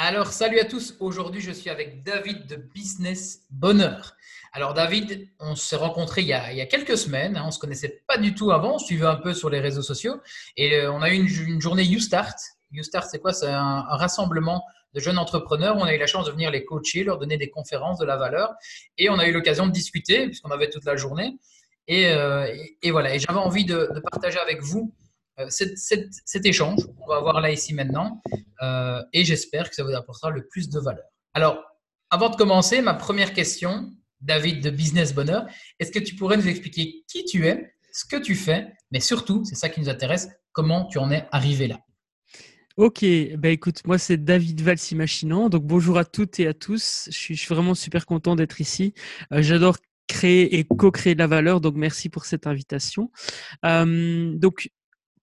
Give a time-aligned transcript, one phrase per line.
[0.00, 0.94] Alors, salut à tous.
[1.00, 4.14] Aujourd'hui, je suis avec David de Business Bonheur.
[4.52, 7.36] Alors, David, on s'est rencontré il y, a, quelques semaines.
[7.36, 7.42] Hein.
[7.42, 8.76] on ne se connaissait pas du tout avant.
[8.76, 10.20] On suivait un peu sur les réseaux sociaux.
[10.56, 12.36] Et euh, on a eu une, journée You Start.
[12.70, 13.32] You Start, c'est quoi?
[13.32, 15.76] C'est un, rassemblement de jeunes entrepreneurs.
[15.76, 18.16] On a eu la chance de venir les coacher, leur donner des conférences de la
[18.16, 18.54] valeur.
[18.98, 21.38] Et on a eu l'occasion de discuter, puisqu'on avait toute la journée.
[21.88, 22.46] Et, euh,
[22.92, 23.16] voilà.
[23.16, 24.94] Et j'avais envie de partager avec vous
[25.38, 28.20] euh, cet, échange qu'on va avoir là ici maintenant
[28.62, 31.04] euh, et j'espère que ça vous apportera le plus de valeur.
[31.32, 31.62] Alors,
[32.10, 35.46] avant de commencer, ma première question, David de Business Bonheur,
[35.78, 39.44] est-ce que tu pourrais nous expliquer qui tu es, ce que tu fais, mais surtout,
[39.44, 41.78] c'est ça qui nous intéresse, comment tu en es arrivé là?
[42.76, 43.04] Ok,
[43.36, 47.08] bah écoute, moi c'est David Valsi-Machinant, donc bonjour à toutes et à tous.
[47.10, 48.94] Je suis, vraiment super content d'être ici.
[49.32, 53.10] Euh, j'adore créer et co-créer de la valeur, donc merci pour cette invitation.
[53.62, 54.70] donc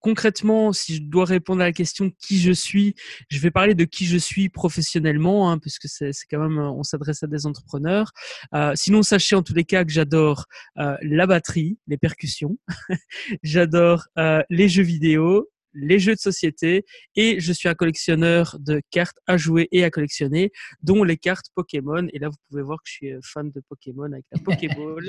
[0.05, 2.93] concrètement, si je dois répondre à la question qui je suis,
[3.31, 7.23] je vais parler de qui je suis professionnellement, hein, puisque c'est quand même, on s'adresse
[7.23, 8.12] à des entrepreneurs.
[8.53, 10.45] Euh, sinon, sachez en tous les cas que j'adore
[10.77, 12.59] euh, la batterie, les percussions,
[13.41, 18.81] j'adore euh, les jeux vidéo, les jeux de société et je suis un collectionneur de
[18.91, 22.07] cartes à jouer et à collectionner, dont les cartes Pokémon.
[22.13, 25.07] Et là, vous pouvez voir que je suis euh, fan de Pokémon avec la Pokéball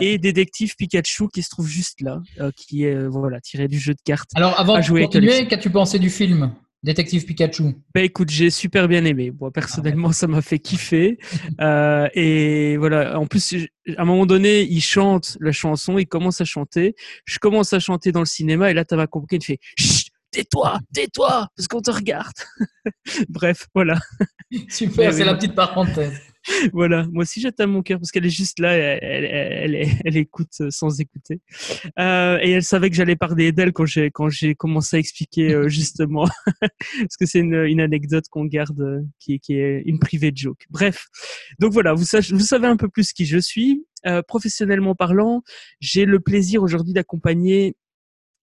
[0.00, 3.78] et Détective Pikachu qui se trouve juste là, euh, qui est euh, voilà tiré du
[3.78, 4.30] jeu de cartes.
[4.34, 6.52] Alors, avant de continuer, qu'as-tu pensé du film?
[6.86, 7.74] Détective Pikachu.
[7.92, 9.32] Bah écoute, j'ai super bien aimé.
[9.40, 11.18] Moi personnellement, ça m'a fait kiffer.
[12.14, 16.44] et voilà, en plus, à un moment donné, il chante la chanson, il commence à
[16.44, 16.94] chanter.
[17.24, 19.58] Je commence à chanter dans le cinéma et là, tu m'as compris, il fait
[20.30, 22.34] tais-toi, tais-toi, parce qu'on te regarde.
[23.28, 23.98] Bref, voilà.
[24.68, 26.20] Super, c'est la petite parenthèse.
[26.72, 31.00] Voilà, moi aussi j'attends mon cœur parce qu'elle est juste là, elle, elle, écoute sans
[31.00, 31.40] écouter.
[31.98, 35.52] Euh, et elle savait que j'allais parler d'elle quand j'ai quand j'ai commencé à expliquer
[35.52, 36.26] euh, justement,
[36.60, 40.66] parce que c'est une, anecdote qu'on garde euh, qui, qui, est une privée joke.
[40.70, 41.08] Bref,
[41.58, 43.84] donc voilà, vous, vous savez un peu plus qui je suis.
[44.28, 45.42] professionnellement parlant,
[45.80, 47.74] j'ai le plaisir aujourd'hui d'accompagner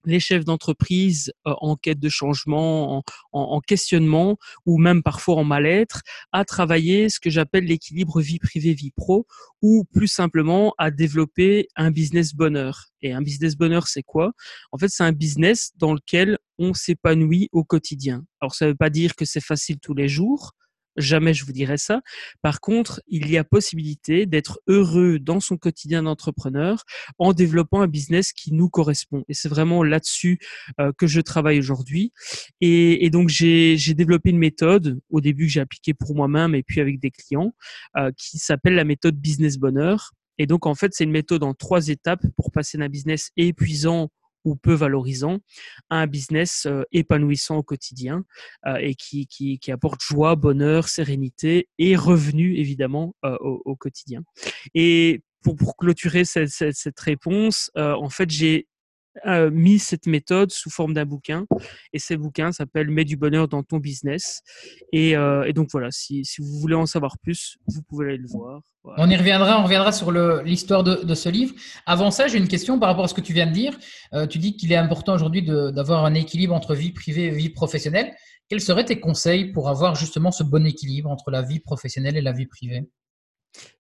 [0.06, 6.02] les chefs d'entreprise euh, en quête de changement, en, questionnement ou même parfois en mal-être,
[6.31, 9.25] à travailler ce que j'appelle l'équilibre vie privée-vie pro
[9.62, 12.86] ou plus simplement à développer un business bonheur.
[13.02, 14.34] Et un business bonheur, c'est quoi?
[14.72, 18.24] En fait, c'est un business dans lequel on s'épanouit au quotidien.
[18.41, 20.53] Alors, ça ne veut pas dire que c'est facile tous les jours,
[20.97, 22.01] Jamais je vous dirais ça.
[22.41, 26.83] Par contre, il y a possibilité d'être heureux dans son quotidien d'entrepreneur
[27.17, 29.23] en développant un business qui nous correspond.
[29.27, 30.39] Et c'est vraiment là-dessus
[30.79, 32.13] euh, que je travaille aujourd'hui.
[32.61, 36.79] Et, donc, j'ai développé une méthode au début que j'ai appliquée pour moi-même et puis
[36.79, 37.53] avec des clients
[37.97, 40.11] euh, qui s'appelle la méthode Business Bonheur.
[40.37, 44.09] Et donc, en fait, c'est une méthode en trois étapes pour passer d'un business épuisant
[44.43, 45.39] ou peu valorisant
[45.89, 48.23] un business euh, épanouissant au quotidien
[48.65, 53.75] euh, et qui, qui, qui, apporte joie, bonheur, sérénité et revenus évidemment euh, au, au,
[53.75, 54.21] quotidien.
[54.73, 58.67] Et pour, pour clôturer cette, cette, cette réponse, en fait, j'ai
[59.51, 61.46] mis cette méthode sous forme d'un bouquin.
[61.94, 64.41] Et ce bouquin s'appelle Mets du bonheur dans ton business.
[64.91, 68.62] Et, et donc voilà, si, vous voulez en savoir plus, vous pouvez aller le voir.
[68.97, 71.56] On y reviendra, on reviendra sur l'histoire de, de, ce livre.
[71.85, 73.78] Avant ça, j'ai une question par rapport à ce que tu viens de dire.
[74.13, 77.50] Euh, tu dis qu'il est important aujourd'hui d'avoir un équilibre entre vie privée et vie
[77.50, 78.13] professionnelle.
[78.50, 82.22] Quels seraient tes conseils pour avoir justement ce bon équilibre entre la vie professionnelle et
[82.22, 82.90] la vie privée?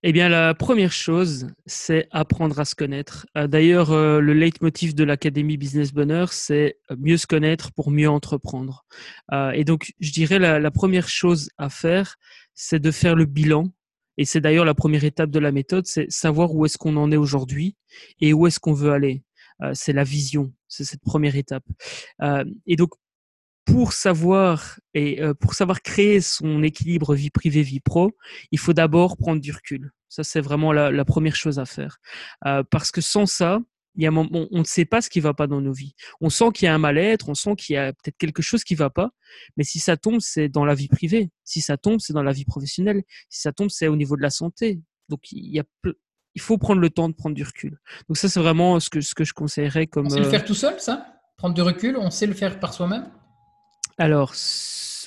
[0.03, 3.25] Eh bien, la première chose, c'est apprendre à se connaître.
[3.37, 7.89] Euh, d'ailleurs, euh, le leitmotiv de l'Académie Business Bonheur, c'est euh, mieux se connaître pour
[7.89, 8.85] mieux entreprendre.
[9.53, 12.17] et donc, je dirais la, la première chose à faire,
[12.53, 13.65] c'est de faire le bilan.
[14.17, 17.11] Et c'est d'ailleurs la première étape de la méthode, c'est savoir où est-ce qu'on en
[17.11, 17.75] est aujourd'hui
[18.21, 19.23] et où est-ce qu'on veut aller.
[19.73, 21.63] c'est la vision, c'est cette première étape.
[22.67, 22.91] et donc,
[23.65, 28.11] pour savoir et euh, pour savoir créer son équilibre vie privée vie pro,
[28.51, 29.91] il faut d'abord prendre du recul.
[30.09, 31.97] Ça c'est vraiment la, la, première chose à faire
[32.45, 33.59] euh, parce que sans ça,
[33.95, 35.93] il y a on, on, ne sait pas ce qui va pas dans nos vies.
[36.19, 38.63] On sent qu'il y a un mal-être, on sent qu'il y a peut-être quelque chose
[38.63, 39.11] qui va pas,
[39.55, 41.29] mais si ça tombe, c'est dans la vie privée.
[41.43, 43.03] Si ça tombe, c'est dans la vie professionnelle.
[43.29, 44.81] Si ça tombe, c'est au niveau de la santé.
[45.09, 45.63] Donc il y a
[46.35, 47.79] il faut prendre le temps de prendre du recul.
[48.07, 50.07] Donc ça c'est vraiment ce que ce que je conseillerais comme.
[50.07, 51.07] On sait le euh, faire tout seul, ça?
[51.37, 53.05] Prendre du recul, on sait le faire par soi-même?
[53.97, 54.33] Alors,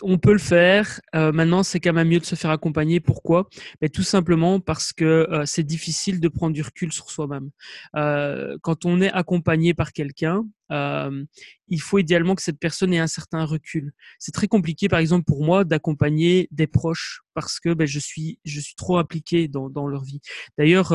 [0.03, 1.01] on peut le faire.
[1.15, 3.01] Euh, maintenant, c'est quand même mieux de se faire accompagner.
[3.01, 3.49] Pourquoi?
[3.81, 7.51] Mais Tout simplement parce que euh, c'est difficile de prendre du recul sur soi-même.
[7.97, 13.07] Euh, quand on est accompagné par quelqu'un, il faut idéalement que cette personne ait un
[13.07, 13.93] certain recul.
[14.19, 18.39] C'est très compliqué, par exemple, pour moi, d'accompagner des proches parce que ben, je suis
[18.45, 20.21] je suis trop impliqué dans, dans leur vie.
[20.59, 20.91] D'ailleurs,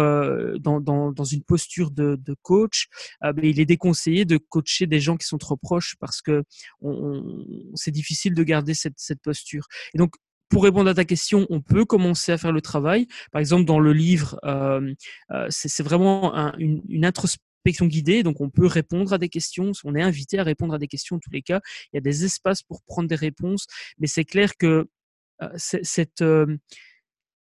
[0.60, 2.88] dans, dans, dans, une posture de, de coach,
[3.22, 6.44] ben, il est déconseillé de coacher des gens qui sont trop proches parce que
[6.82, 7.46] on,
[7.76, 9.68] c'est difficile de garder cette, cette posture.
[9.94, 10.16] Et donc,
[10.50, 13.08] pour répondre à ta question, on peut commencer à faire le travail.
[13.32, 14.38] Par exemple, dans le livre,
[15.50, 20.02] c'est vraiment une, une introspection guidée, donc on peut répondre à des questions, on est
[20.02, 21.62] invité à répondre à des questions en tous les cas.
[21.92, 23.68] Il y a des espaces pour prendre des réponses,
[24.00, 24.88] mais c'est clair que
[25.56, 26.24] cette,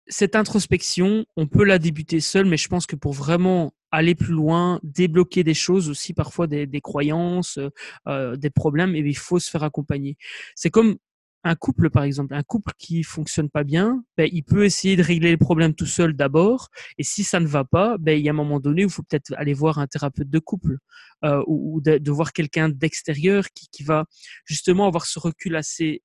[0.09, 4.33] cette introspection, on peut la débuter seul, mais je pense que pour vraiment aller plus
[4.33, 7.69] loin, débloquer des choses aussi, parfois des, croyances, euh,
[8.07, 10.17] euh, des problèmes, et il faut se faire accompagner.
[10.55, 10.97] C'est comme
[11.43, 15.03] un couple, par exemple, un couple qui fonctionne pas bien, ben, il peut essayer de
[15.03, 18.29] régler les problèmes tout seul d'abord, et si ça ne va pas, ben, il y
[18.29, 20.77] a un moment donné où il faut peut-être aller voir un thérapeute de couple
[21.23, 24.05] euh, ou, de, voir quelqu'un d'extérieur qui, va
[24.45, 26.03] justement avoir ce recul assez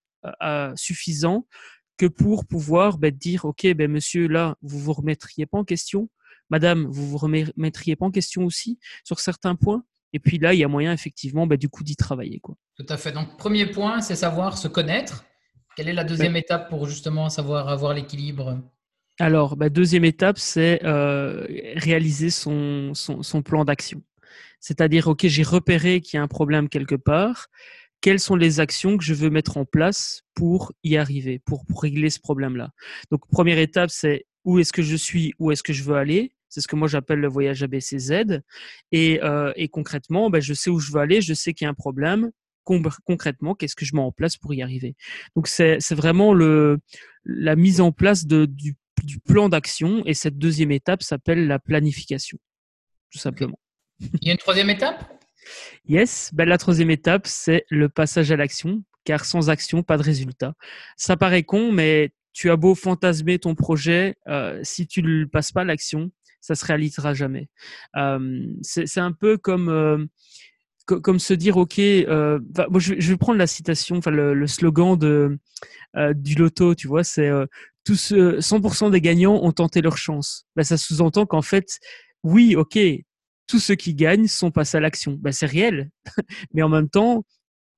[0.77, 1.47] suffisant
[1.97, 6.09] que pour pouvoir ben, dire, OK, ben, monsieur, là, vous vous remettriez pas en question.
[6.51, 9.85] Madame, vous vous remettriez pas en question aussi sur certains points.
[10.15, 12.41] Et puis là, il y a moyen effectivement ben, du coup d'y travailler.
[12.41, 12.55] Quoi.
[12.77, 13.13] Tout à fait.
[13.13, 15.27] Donc, premier point, c'est savoir se connaître.
[15.77, 18.59] Quelle est la deuxième étape pour justement savoir avoir l'équilibre?
[19.21, 21.47] Alors, deuxième étape, c'est euh,
[21.77, 24.03] réaliser son, son plan d'action.
[24.61, 27.49] C'est-à-dire, OK, j'ai repéré qu'il y a un problème quelque part
[28.05, 32.11] quelles sont les actions que je veux mettre en place pour y arriver, pour, régler
[32.11, 32.69] ce problème-là?
[33.11, 36.35] Donc, première étape, c'est où est-ce que je suis, où est-ce que je veux aller?
[36.55, 38.41] C'est ce que moi j'appelle le voyage ABCZ.
[38.93, 41.67] Et, euh, et concrètement, ben, je sais où je veux aller, je sais qu'il y
[41.67, 42.31] a un problème.
[42.63, 44.95] concrètement, qu'est-ce que je mets en place pour y arriver?
[45.35, 46.79] Donc, c'est vraiment le,
[47.25, 50.05] la mise en place de, du, du plan d'action.
[50.07, 52.39] Et cette deuxième étape s'appelle la planification,
[53.11, 53.59] tout simplement.
[54.01, 55.11] Il y a une troisième étape?
[55.89, 60.05] Yes, ben la troisième étape, c'est le passage à l'action, car sans action, pas de
[60.05, 60.55] résultat.
[60.97, 65.53] Ça paraît con, mais tu as beau fantasmer ton projet, euh, si tu ne passes
[65.53, 66.11] pas à l'action,
[66.45, 67.49] ça se réalisera jamais.
[67.97, 70.05] Euh, c'est un peu comme euh,
[70.85, 75.39] comme se dire ok, moi je, vais prendre la citation, enfin le, slogan de
[76.13, 77.31] du loto, tu vois, c'est
[77.85, 80.47] tous 100% des gagnants ont tenté leur chance.
[80.57, 81.79] Ben, ça sous-entend qu'en fait,
[82.23, 82.79] oui, ok,
[83.47, 85.17] tous ceux qui gagnent sont passés à l'action.
[85.19, 85.89] Ben, c'est réel,
[86.53, 87.25] mais en même temps,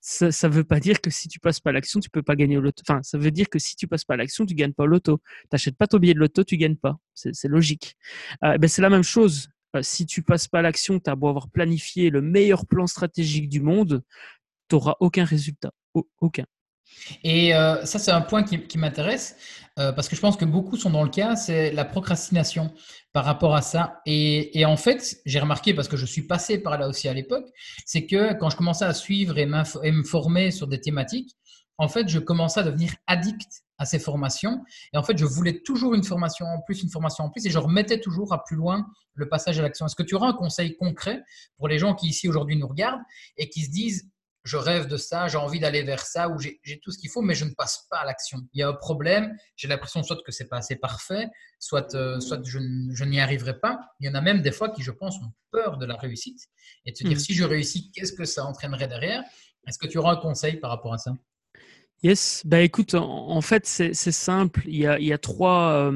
[0.07, 2.61] ça veut pas dire que si tu passes pas l'action, tu peux pas gagner au
[2.61, 2.81] loto.
[2.89, 5.21] Enfin, ça veut dire que si tu passes pas l'action, tu gagnes pas au loto.
[5.59, 6.97] Tu pas ton billet de loto, tu gagnes pas.
[7.15, 7.97] C'est logique.
[8.45, 9.49] Euh, ben, c'est la même chose.
[9.75, 13.49] Euh, si tu passes pas l'action, tu as beau avoir planifié le meilleur plan stratégique
[13.49, 14.05] du monde,
[14.69, 15.73] tu n'auras aucun résultat.
[16.21, 16.45] aucun.
[17.25, 19.37] Et euh, ça, c'est un point qui, m'intéresse
[19.79, 22.73] euh, parce que je pense que beaucoup sont dans le cas, c'est la procrastination
[23.13, 24.01] par rapport à ça.
[24.07, 27.47] Et, en fait, j'ai remarqué, parce que je suis passé par là aussi à l'époque,
[27.85, 29.49] c'est que quand je commençais à suivre et,
[29.83, 31.37] et, me former sur des thématiques,
[31.79, 34.65] en fait, je commençais à devenir addict à ces formations.
[34.95, 37.51] Et en fait, je voulais toujours une formation en plus, une formation en plus, et
[37.51, 39.87] je remettais toujours à plus loin le passage à l'action.
[39.87, 41.23] Est-ce que tu auras un conseil concret
[41.59, 43.03] pour les gens qui ici aujourd'hui nous regardent
[43.37, 44.11] et qui se disent
[44.47, 47.21] je rêve de ça, j'ai envie d'aller vers ça, ou j'ai tout ce qu'il faut,
[47.21, 48.39] mais je ne passe pas à l'action.
[48.53, 51.29] Il y a un problème, j'ai l'impression soit que c'est pas assez parfait,
[51.59, 52.61] soit, euh, soit je,
[52.93, 53.81] je n'y arriverai pas.
[53.99, 56.39] Il y en a même des fois qui, je pense, ont peur de la réussite
[56.85, 57.21] et de se dire mmh.
[57.21, 59.25] si je réussis, qu'est-ce que ça entraînerait derrière?
[59.67, 61.13] Est-ce que tu auras un conseil par rapport à ça?
[62.03, 64.63] Yes, bah écoute, en, fait c'est simple.
[64.67, 65.91] Il y a, euh, trois,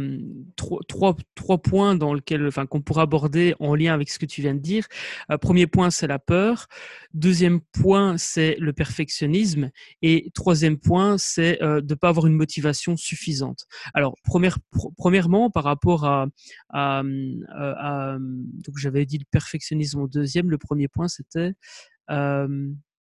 [0.88, 4.41] trois, trois, points dans lequel, enfin, qu'on pourrait aborder en lien avec ce que tu
[4.41, 4.87] viens de dire.
[5.31, 6.69] Euh, premier point, c'est la peur.
[7.12, 9.70] Deuxième point, c'est le perfectionnisme.
[10.00, 13.66] Et troisième point, c'est euh, de ne pas avoir une motivation suffisante.
[13.92, 14.59] Alors, première,
[14.97, 16.26] premièrement, par rapport à,
[16.71, 17.02] à,
[17.50, 20.50] à donc j'avais dit le perfectionnisme au deuxième.
[20.50, 21.52] Le premier point, c'était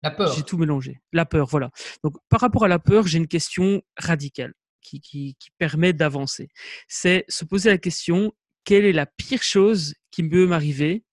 [0.02, 0.32] la peur.
[0.34, 1.00] J'ai tout mélangé.
[1.12, 1.70] La peur, voilà.
[2.02, 6.48] Donc, par rapport à la peur, j'ai une question radicale qui, qui, permet d'avancer.
[6.88, 8.32] C'est se poser la question
[8.64, 11.04] quelle est la pire chose qui peut m'arriver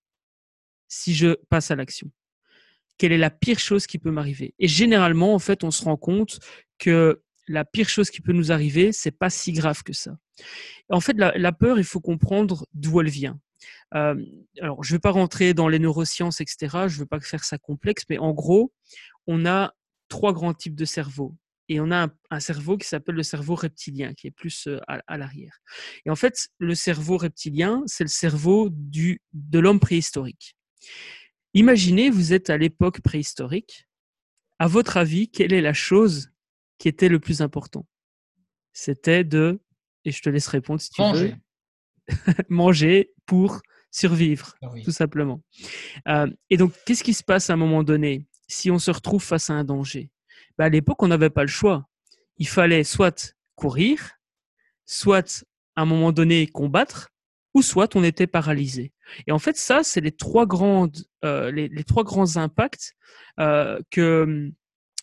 [0.87, 2.11] si je passe à l'action?
[2.97, 4.53] Quelle est la pire chose qui peut m'arriver?
[4.59, 6.39] Et généralement, en fait, on se rend compte
[6.77, 10.17] que la pire chose qui peut nous arriver, c'est pas si grave que ça.
[10.89, 13.39] En fait, la peur, il faut comprendre d'où elle vient.
[13.91, 16.57] Alors, je ne vais pas rentrer dans les neurosciences, etc.
[16.87, 18.71] Je ne veux pas faire ça complexe, mais en gros,
[19.27, 19.73] on a
[20.09, 21.35] trois grands types de cerveaux.
[21.69, 25.59] Et on a un, cerveau qui s'appelle le cerveau reptilien, qui est plus à, l'arrière.
[26.05, 30.55] Et en fait, le cerveau reptilien, c'est le cerveau de l'homme préhistorique.
[31.53, 33.87] Imaginez, vous êtes à l'époque préhistorique.
[34.59, 36.31] À votre avis, quelle est la chose
[36.77, 37.85] qui était le plus important?
[38.71, 39.59] C'était de,
[40.05, 41.33] et je te laisse répondre si tu veux,
[42.49, 43.61] manger pour
[43.91, 45.41] survivre, ah tout simplement.
[46.07, 49.23] Euh, et donc, qu'est-ce qui se passe à un moment donné si on se retrouve
[49.23, 50.11] face à un danger?
[50.57, 51.87] Ben, À l'époque, on n'avait pas le choix.
[52.37, 54.11] Il fallait soit courir,
[54.85, 55.45] soit
[55.75, 57.09] à un moment donné combattre,
[57.53, 58.93] ou soit on était paralysé.
[59.25, 62.93] Et en fait, ça, c'est les trois grandes, euh, les, trois grands impacts
[63.39, 64.51] euh, que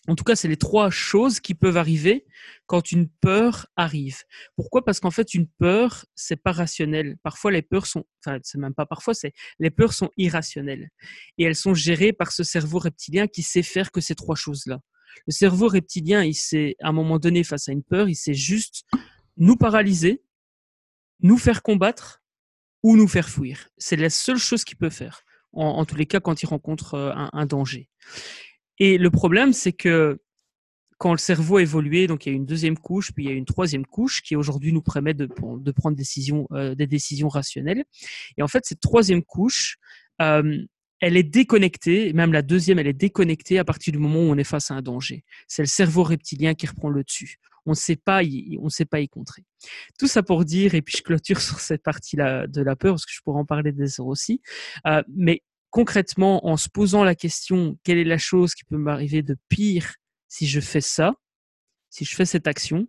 [0.07, 2.25] En tout cas, c'est les trois choses qui peuvent arriver
[2.67, 4.19] quand une peur arrive.
[4.55, 4.85] Pourquoi?
[4.85, 7.17] Parce qu'en fait, une peur, c'est pas rationnel.
[7.23, 10.89] Parfois, les peurs sont, enfin, c'est même pas parfois, c'est les peurs sont irrationnelles
[11.37, 14.79] et elles sont gérées par ce cerveau reptilien qui sait faire que ces trois choses-là.
[15.27, 18.33] Le cerveau reptilien, il sait, à un moment donné, face à une peur, il sait
[18.33, 18.85] juste
[19.37, 20.21] nous paralyser,
[21.21, 22.21] nous faire combattre
[22.83, 23.69] ou nous faire fuir.
[23.77, 27.13] C'est la seule chose qu'il peut faire, en, tous les cas, quand il rencontre euh,
[27.15, 27.89] un danger.
[28.79, 30.19] Et le problème, c'est que
[30.97, 33.33] quand le cerveau a évolué, donc il y a une deuxième couche, puis il y
[33.33, 37.83] a une troisième couche qui aujourd'hui nous permet de, prendre décision, euh, des décisions rationnelles.
[38.37, 39.77] Et en fait, cette troisième couche,
[40.21, 40.65] euh,
[41.01, 44.37] elle est déconnectée, même la deuxième, elle est déconnectée à partir du moment où on
[44.37, 45.25] est face à un danger.
[45.47, 47.37] C'est le cerveau reptilien qui reprend le dessus.
[47.65, 49.43] On ne sait pas, y, on sait pas y contrer.
[49.99, 53.05] Tout ça pour dire, et puis je clôture sur cette partie-là de la peur, parce
[53.05, 54.41] que je pourrais en parler des heures aussi.
[54.87, 59.21] Euh, mais concrètement, en se posant la question, quelle est la chose qui peut m'arriver
[59.21, 59.95] de pire
[60.27, 61.13] si je fais ça,
[61.89, 62.87] si je fais cette action,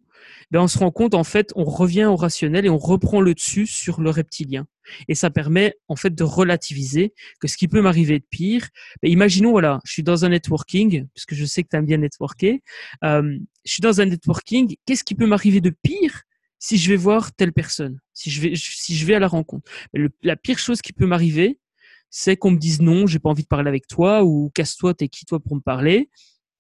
[0.51, 3.35] ben on se rend compte en fait, on revient au rationnel et on reprend le
[3.35, 4.67] dessus sur le reptilien.
[5.09, 8.69] Et ça permet en fait de relativiser que ce qui peut m'arriver de pire.
[9.03, 11.99] Ben imaginons voilà, je suis dans un networking, puisque je sais que tu aimes bien
[11.99, 12.61] networker.
[13.05, 14.77] Euh, je suis dans un networking.
[14.87, 16.23] Qu'est-ce qui peut m'arriver de pire
[16.59, 19.71] si je vais voir telle personne, si je vais si je vais à la rencontre?
[19.93, 21.59] Ben, La pire chose qui peut m'arriver,
[22.11, 25.09] c'est qu'on me dise non, j'ai pas envie de parler avec toi ou casse-toi, t'es
[25.09, 26.11] qui toi pour me parler.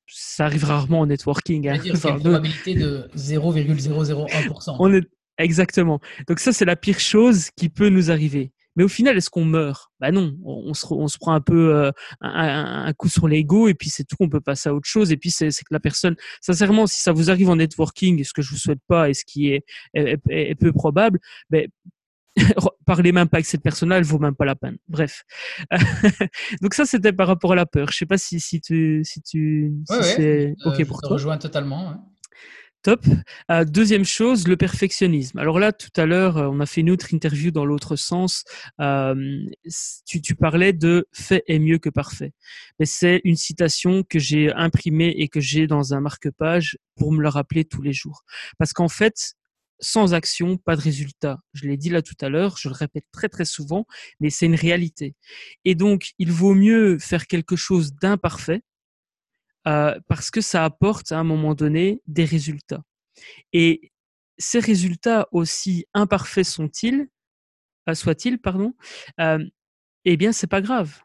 [0.09, 1.69] Ça arrive rarement en networking.
[1.69, 1.81] Hein.
[1.83, 4.77] C'est une probabilité de 0,001%.
[4.79, 5.05] On est
[5.39, 6.01] exactement.
[6.29, 8.53] Donc ça c'est la pire chose qui peut nous arriver.
[8.77, 9.91] Mais au final, est-ce qu'on meurt?
[10.01, 13.75] Bah non, on se, on se prend un peu euh, un, coup sur l'ego et
[13.75, 15.11] puis c'est tout, on peut passer à autre chose.
[15.13, 18.43] Et puis c'est que la personne, sincèrement, si ça vous arrive en networking, ce que
[18.43, 21.67] je vous souhaite pas et ce qui est, est, peu probable, ben,
[22.87, 24.79] parlez même pas avec cette personne-là, elle vaut même pas la peine.
[24.89, 25.25] Bref.
[26.63, 27.91] Donc ça, c'était par rapport à la peur.
[27.91, 31.07] Je sais pas si, si tu, si tu, si c'est euh, ok pour je te
[31.07, 31.17] toi.
[31.17, 32.13] Rejoins totalement.
[32.83, 33.05] Top.
[33.51, 35.39] Euh, deuxième chose, le perfectionnisme.
[35.39, 38.45] Alors là, tout à l'heure, euh, on a fait une autre interview dans l'autre sens.
[38.79, 42.33] tu, tu, parlais de fait est mieux que parfait.
[42.79, 47.23] Mais c'est une citation que j'ai imprimée et que j'ai dans un marque-page pour me
[47.23, 48.23] le rappeler tous les jours.
[48.59, 49.36] Parce qu'en fait,
[49.81, 51.39] sans action, pas de résultat.
[51.53, 53.87] Je l'ai dit là tout à l'heure, je le répète très très souvent,
[54.21, 55.15] mais c'est une réalité.
[55.65, 58.63] Et donc, il vaut mieux faire quelque chose d'imparfait
[59.67, 62.83] euh, parce que ça apporte à un moment donné des résultats.
[63.53, 63.93] Et
[64.39, 67.09] ces résultats, aussi imparfaits sont-ils,
[67.89, 68.75] euh, soient-ils, pardon,
[69.21, 69.45] euh,
[70.05, 71.01] eh bien, c'est pas grave.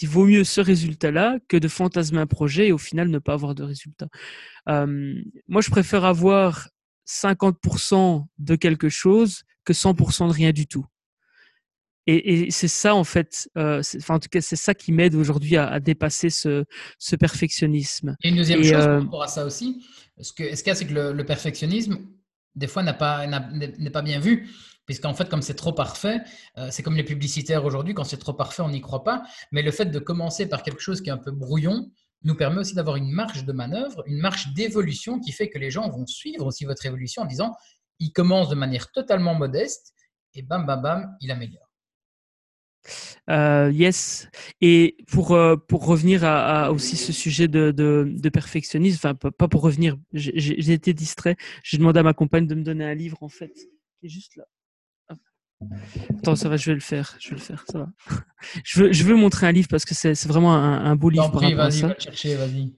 [0.00, 3.34] Il vaut mieux ce résultat-là que de fantasmer un projet et au final ne pas
[3.34, 4.08] avoir de résultat.
[4.66, 6.68] moi, je préfère avoir
[7.10, 10.86] 50% de quelque chose que 100% de rien du tout.
[12.06, 15.56] Et, c'est ça, en fait, euh, enfin, en tout cas, c'est ça qui m'aide aujourd'hui
[15.56, 16.64] à, dépasser ce,
[17.16, 18.16] perfectionnisme.
[18.24, 19.84] Et une deuxième chose euh, par rapport à ça aussi,
[20.20, 21.98] ce qu'il ce y a, c'est que le, perfectionnisme,
[22.56, 23.26] des fois, n'est pas,
[23.92, 24.48] pas bien vu.
[24.86, 26.20] Puisqu'en fait, comme c'est trop parfait,
[26.58, 29.22] euh, c'est comme les publicitaires aujourd'hui, quand c'est trop parfait, on n'y croit pas.
[29.52, 32.58] Mais le fait de commencer par quelque chose qui est un peu brouillon, nous permet
[32.58, 36.06] aussi d'avoir une marge de manœuvre, une marge d'évolution qui fait que les gens vont
[36.06, 37.54] suivre aussi votre évolution en disant
[37.98, 39.94] il commence de manière totalement modeste
[40.34, 41.70] et bam, bam, bam, il améliore.
[43.28, 44.28] Euh, yes.
[44.60, 49.62] Et pour, euh, pour revenir à, aussi ce sujet de, de, perfectionnisme, enfin pas pour
[49.62, 51.36] revenir, j'ai été distrait.
[51.62, 54.36] J'ai demandé à ma compagne de me donner un livre en fait, qui est juste
[54.36, 54.44] là.
[56.18, 57.16] Attends, ça va, je vais le faire.
[57.20, 57.88] Je vais le faire, ça va.
[58.64, 61.30] Je veux, je veux montrer un livre parce que c'est vraiment un, un, beau livre.
[61.30, 62.72] Vas-y, va chercher, vas-y.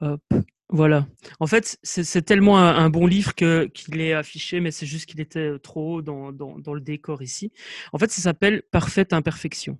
[0.00, 0.20] Hop,
[0.68, 1.06] voilà.
[1.38, 5.58] En fait, c'est tellement un, bon livre qu'il est affiché, mais c'est juste qu'il était
[5.60, 7.52] trop haut dans, dans, dans le décor ici.
[7.92, 9.78] En fait, ça s'appelle Parfaite imperfection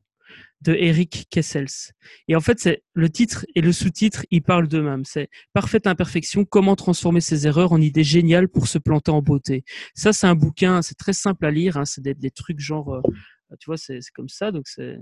[0.60, 1.92] de Eric Kessels.
[2.28, 5.04] Et en fait, c'est le titre et le sous-titre, ils parlent d'eux-mêmes.
[5.04, 9.64] C'est Parfaite imperfection, comment transformer ses erreurs en idées géniales pour se planter en beauté?
[9.94, 11.76] Ça, c'est un bouquin, c'est très simple à lire.
[11.76, 13.00] Hein, c'est des, trucs genre, euh,
[13.58, 14.52] tu vois, c'est comme ça.
[14.52, 14.98] Donc, c'est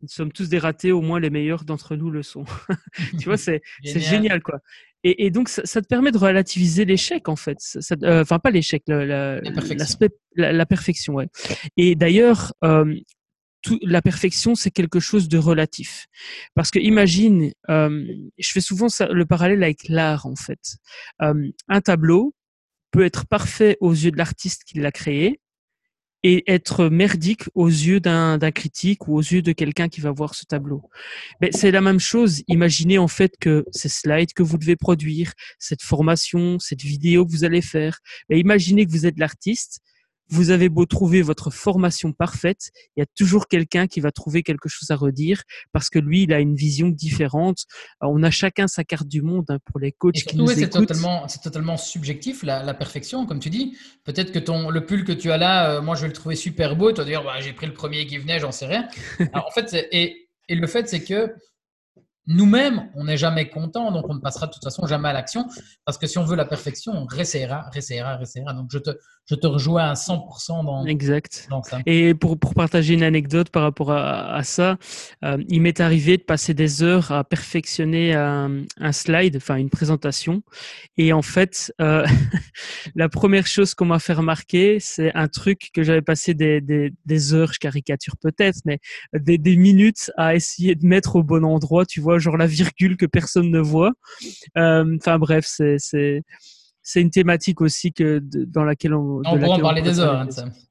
[0.00, 2.44] nous sommes tous des ratés, au moins les meilleurs d'entre nous le sont.
[3.18, 4.42] tu vois, c'est génial.
[4.42, 4.60] quoi.
[5.04, 7.58] Et, donc, ça, te permet de relativiser l'échec, en fait.
[8.02, 11.28] Euh, enfin, pas l'échec, l'aspect, la, perfection, ouais.
[11.76, 12.94] Et d'ailleurs, euh,
[13.82, 16.06] la perfection, c'est quelque chose de relatif.
[16.54, 18.06] Parce que imagine, euh,
[18.38, 20.76] je fais souvent le parallèle avec l'art en fait.
[21.22, 22.34] Euh, un tableau
[22.90, 25.40] peut être parfait aux yeux de l'artiste qui l'a créé
[26.24, 30.34] et être merdique aux yeux d'un critique ou aux yeux de quelqu'un qui va voir
[30.34, 30.82] ce tableau.
[31.40, 32.42] Mais c'est la même chose.
[32.48, 37.30] Imaginez en fait que ces slides que vous devez produire, cette formation, cette vidéo que
[37.30, 38.00] vous allez faire.
[38.28, 39.80] Mais imaginez que vous êtes l'artiste
[40.30, 44.42] vous avez beau trouver votre formation parfaite, il y a toujours quelqu'un qui va trouver
[44.42, 45.42] quelque chose à redire
[45.72, 47.64] parce que lui, il a une vision différente.
[48.00, 51.28] on a chacun sa carte du monde hein, pour les coachs qui nous c'est totalement,
[51.28, 53.76] c'est totalement subjectif la, perfection, comme tu dis.
[54.04, 56.36] Peut-être que ton le pull que tu as là, euh, moi je vais le trouver
[56.36, 56.92] super beau.
[56.92, 58.88] Tu vas dire, bah, j'ai pris le premier qui venait, j'en sais rien.
[59.34, 61.34] en fait, et, et le fait c'est que
[62.28, 65.46] nous-mêmes, on n'est jamais content, donc on ne passera de toute façon jamais à l'action,
[65.86, 68.52] parce que si on veut la perfection, on réessayera, réessayera, réessayera.
[68.52, 68.90] Donc je te,
[69.24, 71.48] je te rejoins à 100% dans, exact.
[71.64, 71.78] ça.
[71.86, 74.76] Et pour, pour, partager une anecdote par rapport à, ça,
[75.24, 79.70] euh, il m'est arrivé de passer des heures à perfectionner un, un slide, enfin une
[79.70, 80.42] présentation,
[80.98, 82.06] et en fait, euh,
[82.94, 86.92] la première chose qu'on m'a fait remarquer, c'est un truc que j'avais passé des, des,
[87.06, 88.80] des, heures, je caricature peut-être, mais
[89.14, 92.96] des, des minutes à essayer de mettre au bon endroit, tu vois genre la virgule
[92.96, 93.92] que personne ne voit.
[94.56, 95.76] Euh, enfin bref, c'est
[96.88, 99.20] c'est une thématique aussi que dans laquelle on.
[99.26, 100.26] On pourra en parler des heures.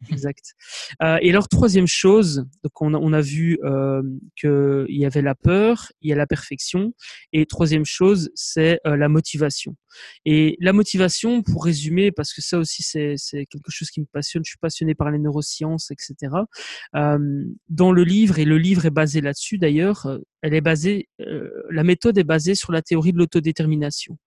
[0.09, 0.55] Exact.
[1.03, 4.01] Euh, et alors troisième chose, donc on a, on a vu euh,
[4.35, 6.91] qu'il y avait la peur, il y a la perfection,
[7.33, 9.75] et troisième chose, c'est euh, la motivation.
[10.25, 14.43] Et la motivation, pour résumer, parce que ça aussi c'est quelque chose qui me passionne,
[14.45, 16.35] je suis passionné par les neurosciences, etc.
[16.95, 21.09] Euh, dans le livre, et le livre est basé là-dessus d'ailleurs, euh, elle est basée,
[21.21, 24.17] euh, la méthode est basée sur la théorie de l'autodétermination,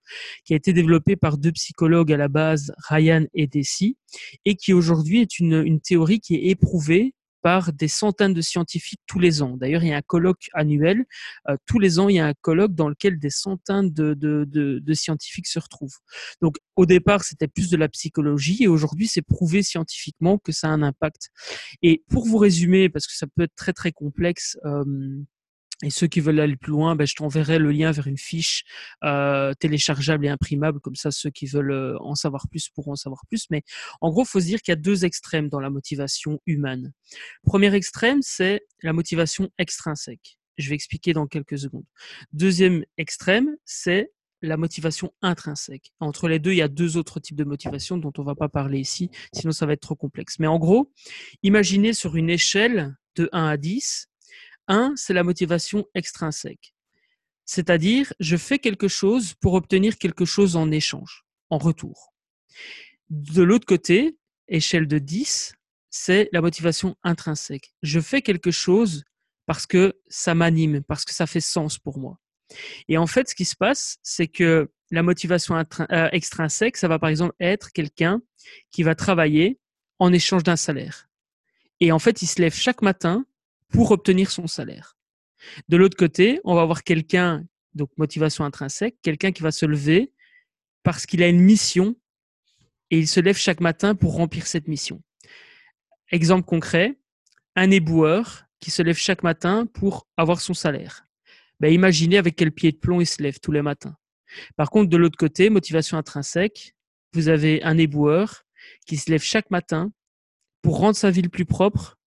[0.45, 3.97] qui a été développée par deux psychologues à la base, Ryan et Deci,
[4.45, 9.01] et qui aujourd'hui est une, une théorie qui est éprouvée par des centaines de scientifiques
[9.07, 9.57] tous les ans.
[9.57, 11.05] D'ailleurs, il y a un colloque annuel.
[11.49, 14.45] Euh, tous les ans, il y a un colloque dans lequel des centaines de, de,
[14.47, 15.99] de, de scientifiques se retrouvent.
[16.41, 20.69] Donc, au départ, c'était plus de la psychologie et aujourd'hui, c'est prouvé scientifiquement que ça
[20.69, 21.31] a un impact.
[21.83, 24.85] Et pour vous résumer, parce que ça peut être très très complexe, euh,
[25.83, 28.65] et ceux qui veulent aller plus loin, ben, je t'enverrai le lien vers une fiche
[29.03, 32.97] euh, téléchargeable et imprimable, comme ça ceux qui veulent euh, en savoir plus pourront en
[32.97, 33.47] savoir plus.
[33.51, 33.63] Mais
[34.01, 36.93] en gros, faut se dire qu'il y a deux extrêmes dans la motivation humaine.
[37.45, 40.39] Premier extrême, c'est la motivation extrinsèque.
[40.59, 41.87] Je vais expliquer dans quelques secondes.
[42.33, 45.93] Deuxième extrême, c'est la motivation intrinsèque.
[46.01, 48.35] Entre les deux, il y a deux autres types de motivation dont on ne va
[48.35, 50.39] pas parler ici, sinon ça va être trop complexe.
[50.39, 50.93] Mais en gros,
[51.43, 54.10] imaginez sur une échelle de 1 à 10,
[54.69, 56.75] un, c'est la motivation extrinsèque.
[57.45, 62.15] C'est-à-dire, je fais quelque chose pour obtenir quelque chose en échange, en retour.
[63.09, 65.55] De l'autre côté, échelle de 10,
[65.91, 67.75] c'est la motivation intrinsèque.
[67.83, 69.05] Je fais quelque chose
[69.47, 72.19] parce que ça m'anime, parce que ça fait sens pour moi.
[72.89, 76.99] Et en fait, ce qui se passe, c'est que la motivation euh, extrinsèque, ça va
[76.99, 78.23] par exemple être quelqu'un
[78.71, 79.59] qui va travailler
[79.99, 81.09] en échange d'un salaire.
[81.81, 83.25] Et en fait, il se lève chaque matin
[83.71, 84.97] pour obtenir son salaire.
[85.69, 90.13] De l'autre côté, on va avoir quelqu'un, donc motivation intrinsèque, quelqu'un qui va se lever
[90.83, 91.97] parce qu'il a une mission
[92.91, 95.03] et il se lève chaque matin pour remplir cette mission.
[96.11, 96.99] Exemple concret,
[97.57, 101.07] un éboueur qui se lève chaque matin pour avoir son salaire.
[101.61, 103.97] Ben, imaginez avec quel pied de plomb il se lève tous les matins.
[104.57, 106.75] Par contre, de l'autre côté, motivation intrinsèque,
[107.13, 108.45] vous avez un éboueur
[108.87, 109.93] qui se lève chaque matin
[110.63, 111.99] pour rendre sa ville plus propre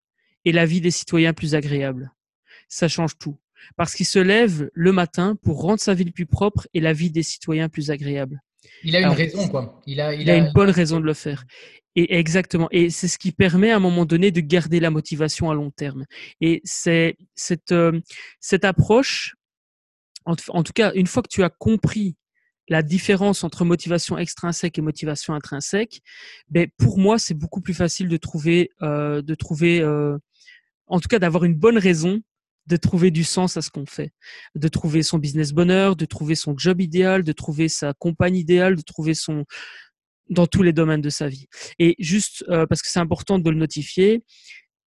[0.45, 2.11] et la vie des citoyens plus agréable.
[2.67, 3.37] Ça change tout.
[3.77, 7.11] Parce qu'il se lève le matin pour rendre sa ville plus propre et la vie
[7.11, 8.41] des citoyens plus agréable.
[8.83, 9.81] Il a une raison, quoi.
[9.85, 11.45] Il a, il, a, une bonne raison de le faire.
[11.95, 12.67] Et exactement.
[12.71, 15.71] Et c'est ce qui permet à un moment donné de garder la motivation à long
[15.71, 16.05] terme.
[16.41, 17.99] Et c'est cette, euh,
[18.39, 19.35] cette approche,
[20.25, 22.15] en, tout cas, une fois que tu as compris
[22.69, 26.01] la différence entre motivation extrinsèque et motivation intrinsèque,
[26.49, 30.17] ben pour moi c'est beaucoup plus facile de trouver, euh, de trouver euh,
[30.87, 32.21] en tout cas d'avoir une bonne raison
[32.67, 34.11] de trouver du sens à ce qu'on fait,
[34.55, 38.75] de trouver son business bonheur, de trouver son job idéal, de trouver sa compagne idéale,
[38.75, 39.45] de trouver son
[40.29, 41.47] dans tous les domaines de sa vie.
[41.79, 44.23] Et juste euh, parce que c'est important de le notifier,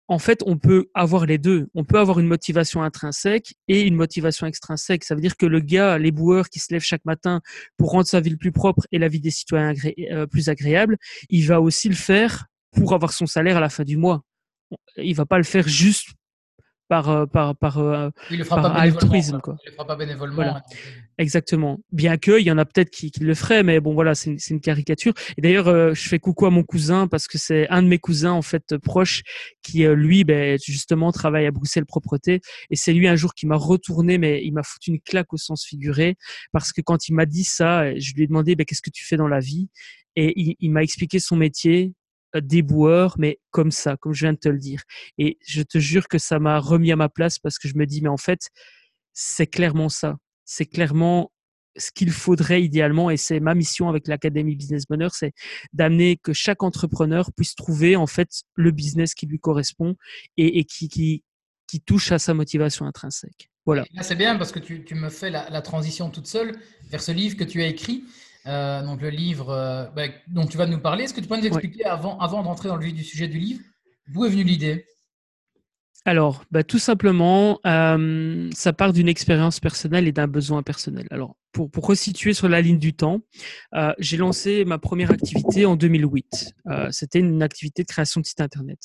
[0.07, 1.67] en fait, on peut avoir les deux.
[1.73, 5.03] On peut avoir une motivation intrinsèque et une motivation extrinsèque.
[5.03, 7.41] Ça veut dire que le gars, les boueurs qui se lèvent chaque matin
[7.77, 9.73] pour rendre sa ville plus propre et la vie des citoyens
[10.11, 10.97] euh, plus agréable,
[11.29, 14.21] il va aussi le faire pour avoir son salaire à la fin du mois
[14.97, 16.09] il va pas le faire juste
[16.87, 19.57] par euh, par par, euh, il le fera pas altruisme quoi.
[19.63, 20.35] Il le fera pas bénévolement.
[20.35, 20.63] Voilà.
[21.17, 21.79] Exactement.
[21.91, 24.31] Bien que il y en a peut-être qui, qui, le feraient, mais bon voilà, c'est
[24.31, 25.13] une, une, caricature.
[25.37, 27.99] Et d'ailleurs, euh, je fais coucou à mon cousin parce que c'est un de mes
[27.99, 29.23] cousins en fait proche
[29.63, 32.41] qui lui, ben, justement, travaille à Bruxelles Propreté.
[32.69, 35.37] Et c'est lui un jour qui m'a retourné, mais il m'a foutu une claque au
[35.37, 36.15] sens figuré
[36.51, 39.05] parce que quand il m'a dit ça, je lui ai demandé ben, qu'est-ce que tu
[39.05, 39.69] fais dans la vie?
[40.17, 41.93] Et il, il m'a expliqué son métier
[42.41, 44.83] déboueur, mais comme ça, comme je viens de te le dire.
[45.17, 47.85] Et je te jure que ça m'a remis à ma place parce que je me
[47.85, 48.49] dis, mais en fait,
[49.13, 50.17] c'est clairement ça.
[50.45, 51.31] C'est clairement
[51.77, 55.33] ce qu'il faudrait idéalement, et c'est ma mission avec l'Académie Business Bonheur, c'est
[55.73, 59.95] d'amener que chaque entrepreneur puisse trouver en fait le business qui lui correspond
[60.37, 61.23] et, qui, qui,
[61.67, 63.49] qui touche à sa motivation intrinsèque.
[63.65, 63.83] Voilà.
[64.01, 66.55] C'est bien parce que tu me fais la, transition toute seule
[66.89, 68.03] vers ce livre que tu as écrit.
[68.47, 71.05] Euh, donc le livre euh, bah, dont tu vas nous parler.
[71.05, 73.39] Est-ce que tu peux nous expliquer avant, avant d'entrer dans le vif du sujet du
[73.39, 73.61] livre,
[74.07, 74.85] d'où est venue l'idée?
[76.07, 81.07] Alors, bah, tout simplement, euh, ça part d'une expérience personnelle et d'un besoin personnel.
[81.09, 83.21] Alors, pour, pour resituer sur la ligne du temps,
[83.73, 86.53] euh, j'ai lancé ma première activité en 2008.
[86.67, 88.77] Euh, C'était une activité de création de site internet.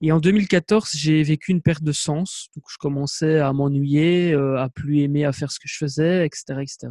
[0.00, 2.48] Et en 2014, j'ai vécu une perte de sens.
[2.56, 6.26] Donc, je commençais à m'ennuyer, euh, à plus aimer à faire ce que je faisais,
[6.26, 6.88] etc., etc.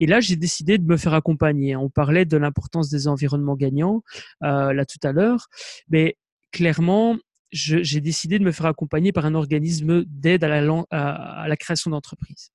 [0.00, 1.76] Et là, j'ai décidé de me faire accompagner.
[1.76, 4.02] On parlait de l'importance des environnements gagnants
[4.42, 5.46] euh, là tout à l'heure,
[5.88, 6.18] mais
[6.50, 7.16] clairement,
[7.52, 12.50] j'ai décidé de me faire accompagner par un organisme d'aide à la, création d'entreprise.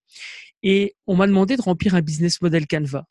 [0.63, 3.05] Et on m'a demandé de remplir un business model Canva.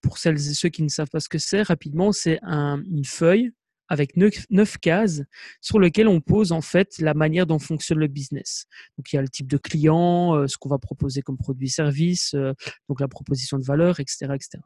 [0.00, 3.04] pour celles et ceux qui ne savent pas ce que c'est, rapidement, c'est un, une
[3.04, 3.52] feuille
[3.88, 5.22] avec neuf, cases
[5.60, 8.66] sur lesquelles on pose en fait la manière dont fonctionne le business.
[8.96, 12.34] Donc il y a le type de client, euh, ce qu'on va proposer comme produit-service,
[12.34, 12.52] euh,
[12.88, 14.58] donc la proposition de valeur, etc., etc.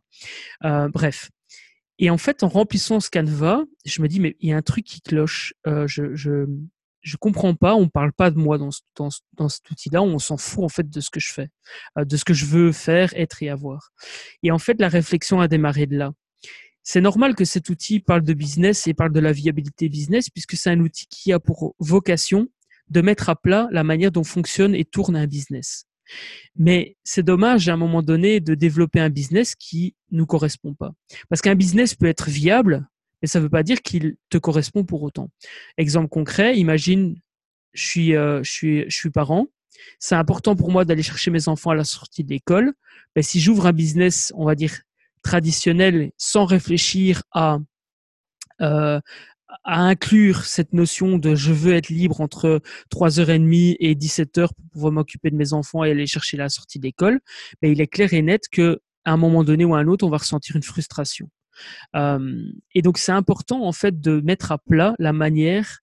[0.64, 1.30] Euh, bref,
[2.02, 4.62] et en fait, en remplissant ce canevas, je me dis, mais il y a un
[4.62, 5.54] truc qui cloche.
[5.68, 6.46] Euh, je, je,
[7.00, 10.36] je comprends pas, on parle pas de moi dans, dans, dans cet outil-là, on s'en
[10.36, 11.50] fout en fait de ce que je fais,
[11.96, 13.92] euh, de ce que je veux faire, être et avoir.
[14.42, 16.10] Et en fait, la réflexion a démarré de là.
[16.82, 20.56] C'est normal que cet outil parle de business et parle de la viabilité business, puisque
[20.56, 22.48] c'est un outil qui a pour vocation
[22.88, 25.86] de mettre à plat la manière dont fonctionne et tourne un business.
[26.56, 30.92] Mais c'est dommage à un moment donné de développer un business qui nous correspond pas.
[31.28, 32.86] Parce qu'un business peut être viable,
[33.20, 35.30] mais ça ne veut pas dire qu'il te correspond pour autant.
[35.78, 37.16] Exemple concret, imagine,
[37.72, 39.46] je suis, euh, je suis, je suis parent.
[39.98, 42.72] C'est important pour moi d'aller chercher mes enfants à la sortie de l'école.
[43.16, 44.80] Mais si j'ouvre un business, on va dire
[45.22, 47.58] traditionnel, sans réfléchir à
[48.60, 49.00] euh,
[49.64, 52.60] à inclure cette notion de je veux être libre entre
[52.92, 57.20] 3h30 et 17h pour pouvoir m'occuper de mes enfants et aller chercher la sortie d'école,
[57.60, 60.06] mais il est clair et net que à un moment donné ou à un autre,
[60.06, 61.28] on va ressentir une frustration.
[61.96, 65.80] Euh, et donc c'est important en fait de mettre à plat la manière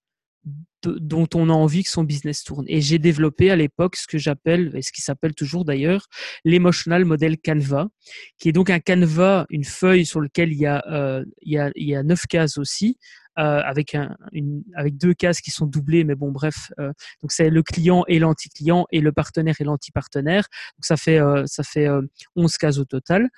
[0.81, 2.65] dont on a envie que son business tourne.
[2.67, 6.07] Et j'ai développé à l'époque ce que j'appelle, et ce qui s'appelle toujours d'ailleurs,
[6.45, 7.89] l'emotional model Canva,
[8.37, 11.57] qui est donc un Canva, une feuille sur laquelle il y a, euh, il y
[11.57, 12.97] a, il y a neuf cases aussi,
[13.37, 16.71] une, avec deux cases qui sont doublées, mais bon, bref.
[16.79, 20.47] Euh, donc c'est le client et l'anti-client et le partenaire et l'anti-partenaire.
[20.77, 21.87] Donc ça fait, euh, ça fait
[22.35, 23.29] 11 cases au total.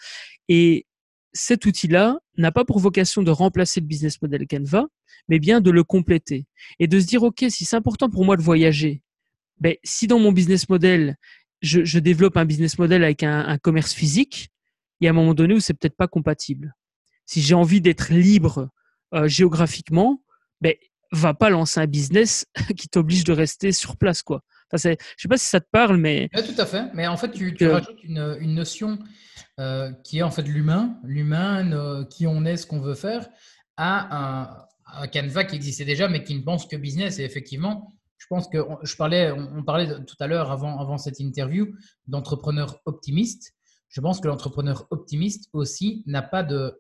[0.48, 0.86] Et
[1.34, 4.88] cet outil-là n'a pas pour vocation de remplacer le business model Canva,
[5.30, 6.46] mais bien de le compléter
[6.80, 9.02] et de se dire, OK, si c'est important pour moi de voyager,
[9.60, 11.16] ben, si dans mon business model,
[11.62, 14.50] je, je développe un business model avec un, un commerce physique,
[15.00, 16.76] il y a un moment donné où c'est peut-être pas compatible.
[17.26, 18.70] Si j'ai envie d'être libre
[19.14, 20.22] euh, géographiquement,
[20.62, 20.74] ben,
[21.12, 22.46] va pas lancer un business
[22.78, 24.42] qui t'oblige de rester sur place, quoi.
[24.74, 26.30] Enfin, je sais pas si ça te parle, mais.
[26.34, 26.86] Oui, tout à fait.
[26.94, 29.00] Mais en fait, tu, tu rajoutes une, une notion
[29.60, 33.28] euh, qui est en fait l'humain, l'humain, euh, qui on est, ce qu'on veut faire,
[33.76, 37.20] à un, un, Canva qui existait déjà, mais qui ne pense que business.
[37.20, 41.20] Et effectivement, je pense que je parlais, on, parlait tout à l'heure avant, avant cette
[41.20, 41.68] interview
[42.08, 43.54] d'entrepreneur optimiste.
[43.90, 46.80] Je pense que l'entrepreneur optimiste aussi n'a pas de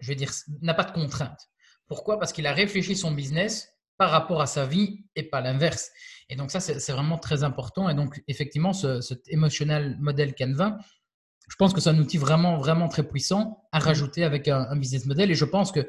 [0.00, 0.30] je vais dire,
[0.60, 1.48] n'a pas de contrainte.
[1.86, 2.18] Pourquoi?
[2.18, 5.90] Parce qu'il a réfléchi son business par rapport à sa vie et pas l'inverse.
[6.28, 7.88] Et donc ça, c'est vraiment très important.
[7.88, 10.78] Et donc, effectivement, ce, cet emotional model Canva,
[11.48, 15.06] je pense que c'est un outil vraiment, vraiment très puissant à rajouter avec un, business
[15.06, 15.30] model.
[15.30, 15.88] Et je pense que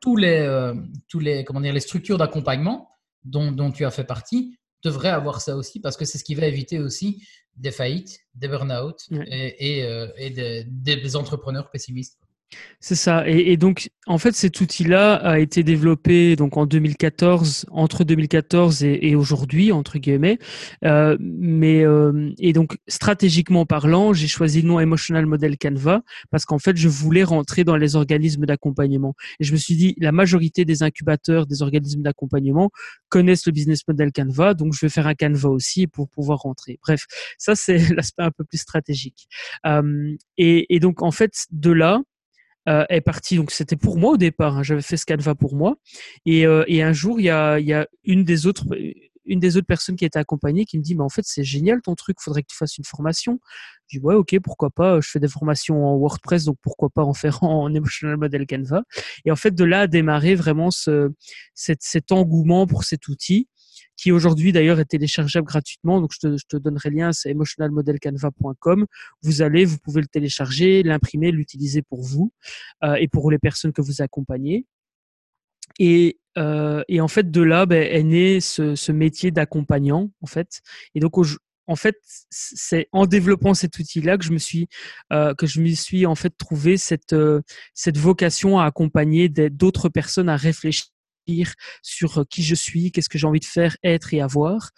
[0.00, 0.74] tous les, euh,
[1.08, 2.90] tous les, comment dire, les structures d'accompagnement
[3.24, 6.34] dont, dont, tu as fait partie devraient avoir ça aussi parce que c'est ce qui
[6.34, 7.26] va éviter aussi
[7.56, 12.18] des faillites, des burn-out et, et, euh, et des, des entrepreneurs pessimistes.
[12.82, 13.28] C'est ça.
[13.28, 19.14] Et, donc, en fait, cet outil-là a été développé donc en 2014, entre 2014 et,
[19.14, 20.38] aujourd'hui, entre guillemets.
[20.86, 26.46] Euh, mais euh, et donc, stratégiquement parlant, j'ai choisi le nom Emotional Model Canva parce
[26.46, 29.14] qu'en fait, je voulais rentrer dans les organismes d'accompagnement.
[29.40, 32.70] Et je me suis dit, la majorité des incubateurs, des organismes d'accompagnement
[33.10, 36.78] connaissent le business model Canva, donc je vais faire un Canva aussi pour pouvoir rentrer.
[36.82, 37.04] Bref,
[37.36, 39.28] ça c'est l'aspect un peu plus stratégique.
[39.66, 42.00] Euh, et, et donc, en fait, de là
[42.68, 43.36] euh, est parti.
[43.36, 44.58] Donc c'était pour moi au départ.
[44.58, 44.62] Hein.
[44.62, 45.76] J'avais fait ce Canva pour moi.
[46.26, 48.66] Et, euh, et un jour, il y a, y a une des autres
[49.26, 51.80] une des autres personnes qui était accompagnée qui me dit mais en fait c'est génial
[51.82, 53.38] ton truc faudrait que tu fasses une formation
[53.86, 57.04] je dis ouais ok pourquoi pas je fais des formations en WordPress donc pourquoi pas
[57.04, 58.82] en faire en emotional model Canva
[59.24, 61.10] et en fait de là a démarré vraiment ce
[61.54, 63.48] cet, cet engouement pour cet outil
[64.00, 66.00] qui aujourd'hui d'ailleurs est téléchargeable gratuitement.
[66.00, 68.86] Donc je te, je te donnerai le lien, c'est emotionalmodelcanva.com.
[69.22, 72.32] Vous allez, vous pouvez le télécharger, l'imprimer, l'utiliser pour vous
[72.82, 74.64] euh, et pour les personnes que vous accompagnez.
[75.78, 80.26] Et, euh, et en fait, de là ben, est né ce, ce métier d'accompagnant, en
[80.26, 80.62] fait.
[80.94, 81.16] Et donc,
[81.66, 81.96] en fait,
[82.30, 84.68] c'est en développant cet outil-là que je me suis
[85.12, 87.42] euh, que je me suis en fait trouvé cette euh,
[87.74, 90.86] cette vocation à accompagner d'autres personnes à réfléchir
[91.82, 94.70] sur qui je suis, qu'est-ce que j'ai envie de faire, être et avoir,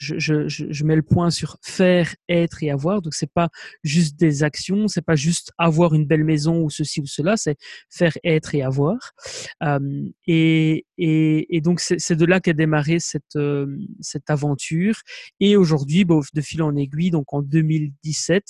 [0.00, 3.02] je, je, je, mets le point sur faire, être et avoir.
[3.02, 3.50] Donc c'est pas
[3.84, 7.56] juste des actions, c'est pas juste avoir une belle maison ou ceci ou cela, c'est
[7.90, 9.12] faire, être et avoir.
[10.26, 13.38] Et, et, et, donc c'est de là qu'a démarré cette
[14.00, 14.94] cette aventure.
[15.38, 18.42] Et aujourd'hui, bon, de fil en aiguille, donc en 2017,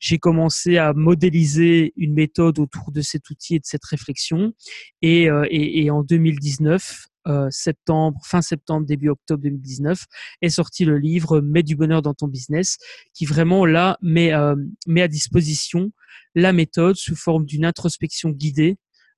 [0.00, 4.52] j'ai commencé à modéliser une méthode autour de cet outil et de cette réflexion.
[5.02, 7.17] Et, euh, et, et en 2019, euh,
[7.50, 10.04] septembre, fin septembre, début octobre 2019,
[10.42, 12.78] est sorti le livre Mets du bonheur dans ton business,
[13.14, 15.90] qui vraiment là met, euh, met à disposition
[16.34, 18.76] la méthode sous forme d'une introspection guidée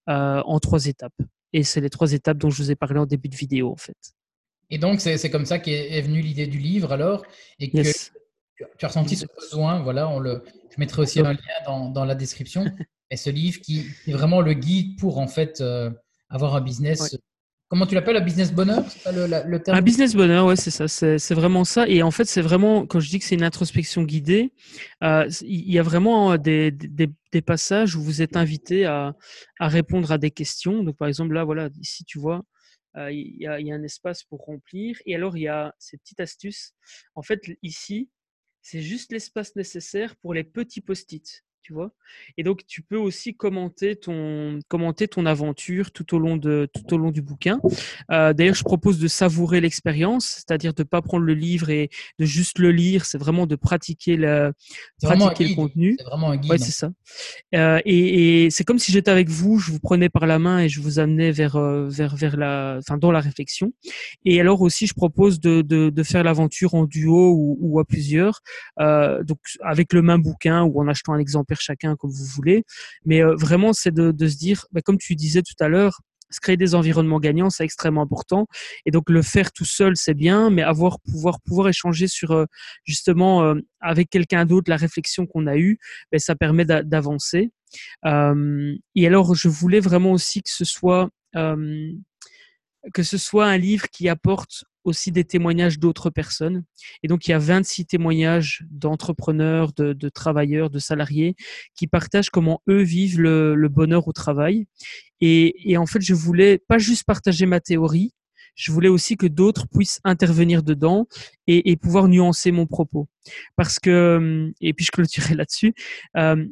[0.08, 1.16] euh, en trois étapes.
[1.52, 3.76] Et c'est les trois étapes dont je vous ai parlé en début de vidéo, en
[3.76, 3.96] fait.
[4.70, 7.24] Et donc, c'est comme ça qu'est venue l'idée du livre, alors,
[7.58, 11.38] et que tu as ressenti ce besoin, voilà, on le, je mettrai aussi un lien
[11.66, 12.64] dans, dans la description,
[13.10, 15.60] et ce livre qui, est vraiment le guide pour, en fait,
[16.28, 17.16] avoir un business
[17.70, 18.84] Comment tu l'appelles, un business bonheur
[19.68, 20.88] Un business bonheur, ouais, c'est ça.
[20.88, 21.86] C'est vraiment ça.
[21.86, 24.52] Et en fait, c'est vraiment, quand je dis que c'est une introspection guidée,
[25.04, 26.76] euh, il y a vraiment des,
[27.46, 29.14] passages où vous êtes invité à,
[29.60, 30.82] répondre à des questions.
[30.82, 32.42] Donc, par exemple, là, voilà, ici, tu vois,
[32.96, 34.96] euh, il, y a, il y a un espace pour remplir.
[35.06, 36.72] Et alors, il y a ces petites astuces.
[37.14, 38.10] En fait, ici,
[38.62, 41.92] c'est juste l'espace nécessaire pour les petits post-it tu vois.
[42.36, 46.94] Et donc, tu peux aussi commenter ton, commenter ton aventure tout au long, de, tout
[46.94, 47.60] au long du bouquin.
[48.10, 51.90] Euh, D'ailleurs, je propose de savourer l'expérience, c'est-à-dire de ne pas prendre le livre et
[52.18, 54.52] de juste le lire, c'est vraiment de pratiquer, le,
[55.02, 55.96] pratiquer le contenu.
[55.98, 56.50] C'est vraiment un guide.
[56.50, 56.90] Ouais, c'est ça.
[57.54, 60.60] Euh, et, et c'est comme si j'étais avec vous, je vous prenais par la main
[60.60, 63.72] et je vous amenais vers, euh, vers, vers la, enfin, dans la réflexion.
[64.24, 67.84] Et alors aussi, je propose de, de, de faire l'aventure en duo ou, ou à
[67.84, 68.40] plusieurs,
[68.80, 72.64] euh, donc avec le même bouquin ou en achetant un exemple chacun comme vous voulez.
[73.04, 76.38] Mais euh, vraiment, c'est de, se dire, bah, comme tu disais tout à l'heure, se
[76.38, 78.46] créer des environnements gagnants, c'est extrêmement important.
[78.86, 82.44] Et donc le faire tout seul, c'est bien, mais avoir pouvoir pouvoir échanger sur euh,
[82.84, 85.78] justement euh, avec quelqu'un d'autre la réflexion qu'on a eue,
[86.12, 87.50] ben, ça permet d'avancer.
[88.04, 94.08] et alors je voulais vraiment aussi que ce soit que ce soit un livre qui
[94.08, 96.64] apporte aussi des témoignages d'autres personnes.
[97.02, 101.36] Et donc, il y a 26 témoignages d'entrepreneurs, de, travailleurs, de salariés
[101.74, 104.66] qui partagent comment eux vivent le, bonheur au travail.
[105.20, 108.12] Et, en fait, je voulais pas juste partager ma théorie,
[108.56, 111.06] je voulais aussi que d'autres puissent intervenir dedans
[111.46, 113.08] et, pouvoir nuancer mon propos.
[113.56, 115.74] Parce que, et puis je clôturerai là-dessus,
[116.16, 116.44] euh,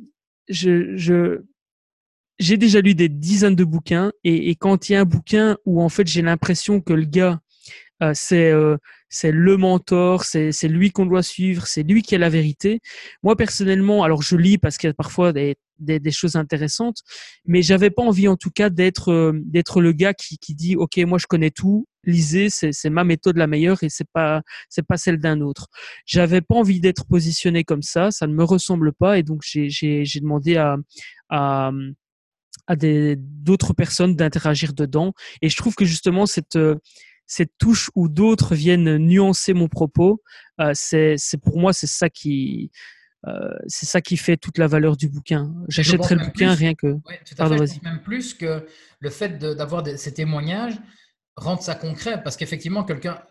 [0.48, 1.42] je,
[2.38, 5.58] j'ai déjà lu des dizaines de bouquins et, et, quand il y a un bouquin
[5.64, 7.40] où en fait j'ai l'impression que le gars
[8.02, 8.76] euh, c'est euh,
[9.08, 12.80] c'est le mentor, c'est lui qu'on doit suivre, c'est lui qui a la vérité.
[13.22, 16.98] Moi personnellement, alors je lis parce qu'il y a parfois des, des, des, choses intéressantes,
[17.46, 20.76] mais j'avais pas envie en tout cas d'être euh, d'être le gars qui, qui dit
[20.76, 24.86] ok moi je connais tout, lisez c'est ma méthode la meilleure et c'est pas c'est
[24.86, 25.68] pas celle d'un autre.
[26.06, 30.04] J'avais pas envie d'être positionné comme ça, ça ne me ressemble pas et donc j'ai
[30.20, 30.76] demandé à
[31.30, 31.72] à
[32.66, 36.58] à d'autres personnes d'interagir dedans et je trouve que justement cette
[37.28, 40.22] cette touche où d'autres viennent nuancer mon propos,
[40.60, 42.72] euh, c'est pour moi c'est ça qui
[43.26, 45.52] euh, c'est ça qui fait toute la valeur du bouquin.
[45.68, 46.86] J'achèterais le bouquin rien que.
[46.86, 47.82] Ouais, tout à fait.
[47.82, 48.66] Même plus que
[49.00, 50.78] le fait d'avoir ces témoignages
[51.36, 53.22] rendre ça concret, parce qu'effectivement quelqu'un,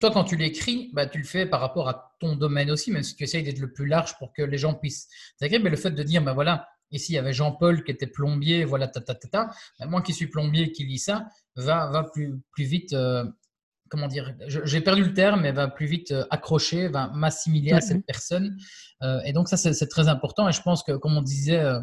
[0.00, 3.02] toi quand tu l'écris, bah, tu le fais par rapport à ton domaine aussi, même
[3.02, 5.58] si tu essayes d'être le plus large pour que les gens puissent s'agréer.
[5.60, 8.64] Mais le fait de dire, ben voilà, ici il y avait Jean-Paul qui était plombier,
[8.64, 9.50] voilà, ta ta ta, ta.
[9.78, 13.24] Ben, moi qui suis plombier qui lis ça, va, va plus, plus vite euh,
[13.88, 17.80] comment dire, j'ai perdu le terme, mais va plus vite euh, accrocher, va m'assimiler à
[17.80, 18.56] cette personne.
[19.02, 20.48] Euh, et donc ça, c'est très important.
[20.48, 21.80] Et je pense que, comme on disait, euh,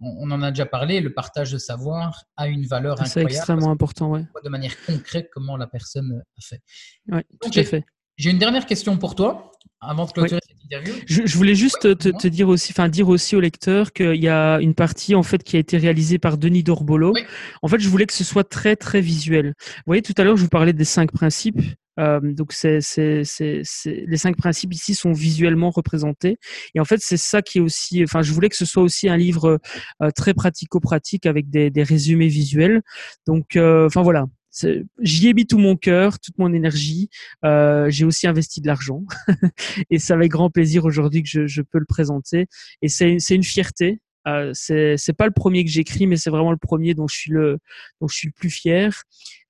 [0.00, 3.30] on, en a déjà parlé, le partage de savoir a une valeur incroyable.
[3.30, 4.24] C'est extrêmement important, ouais.
[4.44, 6.62] De manière concrète, comment la personne a fait.
[7.08, 7.84] Oui, tout à fait.
[8.20, 10.92] J'ai une dernière question pour toi avant de clôturer cette interview.
[11.06, 14.74] Je, voulais juste te, dire aussi, enfin dire aussi au lecteur qu'il y a une
[14.74, 17.14] partie en fait qui a été réalisée par Denis Dorbolo.
[17.62, 19.54] En fait, je voulais que ce soit très très visuel.
[19.56, 21.62] Vous voyez, tout à l'heure, je vous parlais des cinq principes.
[21.98, 23.62] Euh, donc, c'est, c'est, c'est,
[24.06, 26.36] les cinq principes ici sont visuellement représentés.
[26.74, 28.04] Et en fait, c'est ça qui est aussi.
[28.04, 29.58] Enfin, je voulais que ce soit aussi un livre
[30.02, 32.82] euh, très pratico-pratique avec des, des, résumés visuels.
[33.26, 34.26] Donc, euh, enfin voilà.
[34.52, 37.08] J'y ai mis tout mon cœur, toute mon énergie.
[37.44, 39.04] Euh, j'ai aussi investi de l'argent
[39.90, 42.46] et c'est avec grand plaisir aujourd'hui que je, je, peux le présenter.
[42.82, 46.58] Et c'est une fierté euh, c'est pas le premier que j'écris, mais c'est vraiment le
[46.58, 47.58] premier dont je suis le
[48.00, 49.02] dont je suis le plus fier.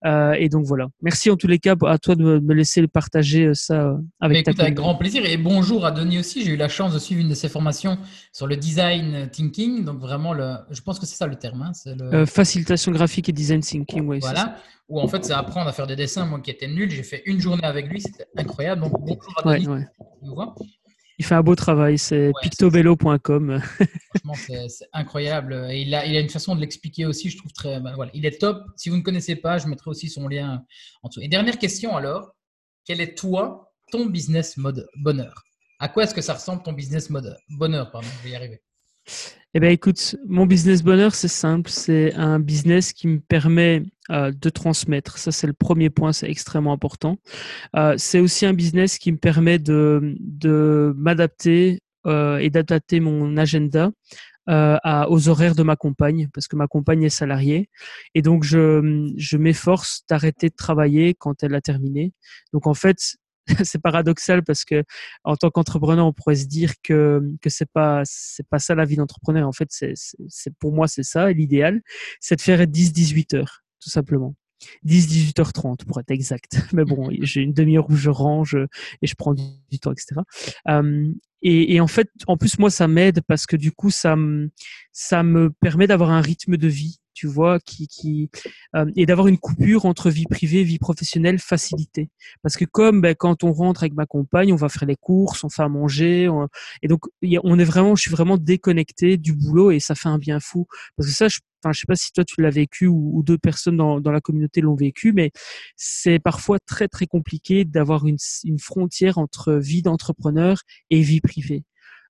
[0.07, 0.87] Euh, et donc voilà.
[1.03, 4.53] Merci en tous les cas à toi de me laisser partager euh, ça avec ta
[4.63, 5.25] Avec grand plaisir.
[5.27, 6.45] Et bonjour à Denis aussi.
[6.45, 7.99] J'ai eu la chance de suivre une de ses formations
[8.33, 9.85] sur le design thinking.
[9.85, 11.63] Donc vraiment, le, je pense que c'est ça le terme.
[11.63, 12.25] Hein, le...
[12.25, 14.07] facilitation graphique et design thinking.
[14.07, 14.57] Oui, voilà.
[14.89, 16.25] Où en fait, c'est apprendre à faire des dessins.
[16.25, 18.01] Moi qui étais nul, j'ai fait une journée avec lui.
[18.01, 18.83] C'était incroyable.
[18.83, 19.69] Donc bonjour à Denis.
[19.69, 19.85] Ouais,
[21.21, 23.61] il fait un beau travail, c'est pictobello.com.
[24.25, 25.67] Franchement, c'est incroyable.
[25.71, 27.79] Et il, a, il a une façon de l'expliquer aussi, je trouve très.
[27.79, 28.65] Ben voilà, il est top.
[28.77, 30.65] Si vous ne connaissez pas, je mettrai aussi son lien
[31.03, 31.21] en dessous.
[31.21, 32.35] Et dernière question alors
[32.87, 35.45] quel est toi, ton business mode bonheur?
[35.79, 37.91] À quoi est-ce que ça ressemble ton business mode bonheur?
[37.91, 38.63] Pardon, je vais y arriver.
[39.53, 41.71] Eh bien, écoute, mon business bonheur, c'est simple.
[41.71, 45.19] C'est un business qui me permet euh, de transmettre.
[45.19, 47.19] Ça, c'est le premier point, c'est extrêmement important.
[47.75, 53.37] Euh, c'est aussi un business qui me permet de, de m'adapter euh, et d'adapter mon
[53.37, 53.91] agenda
[54.47, 57.71] à, aux horaires de ma compagne, parce que ma compagne est salariée.
[58.17, 62.13] Et donc, je, je m'efforce d'arrêter de travailler quand elle a terminé.
[62.53, 63.15] Donc, en fait,
[63.65, 64.85] c'est paradoxal parce que
[65.25, 68.85] en tant qu'entrepreneur, on pourrait se dire que que c'est pas c'est pas ça la
[68.85, 69.47] vie d'entrepreneur.
[69.49, 71.83] En fait, c'est c'est pour moi c'est ça l'idéal,
[72.21, 74.35] c'est de faire 10-18 heures tout simplement.
[74.83, 76.53] 10 18h30 pour être exact.
[76.73, 78.57] Mais bon, j'ai une demi-heure où je range
[79.03, 80.21] et je prends du temps, etc.
[81.43, 84.51] et, et, en fait, en plus moi, ça m'aide parce que du coup, ça me
[84.93, 88.31] ça me permet d'avoir un rythme de vie tu vois, qui, qui
[88.75, 92.09] euh, et d'avoir une coupure entre vie privée et vie professionnelle facilitée.
[92.43, 95.45] Parce que comme ben, quand on rentre avec ma compagne, on va faire les courses,
[95.45, 96.31] on fait à manger,
[96.81, 97.05] et donc
[97.45, 100.67] on est vraiment, je suis vraiment déconnecté du boulot et ça fait un bien fou.
[100.97, 103.23] Parce que ça, je, enfin, je sais pas si toi tu l'as vécu ou, ou,
[103.23, 105.31] deux personnes dans, dans la communauté l'ont vécu, mais
[105.77, 111.65] c'est parfois très très compliqué d'avoir une, une frontière entre vie d'entrepreneur et vie privée.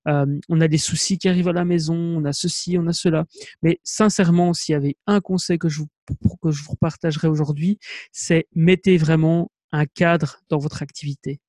[0.07, 2.93] Euh, on a des soucis qui arrivent à la maison, on a ceci, on a
[2.93, 3.25] cela.
[3.61, 5.87] Mais sincèrement, s'il y avait un conseil que je vous,
[6.41, 7.77] que je vous partagerais aujourd'hui,
[8.11, 11.39] c'est mettez vraiment un cadre dans votre activité.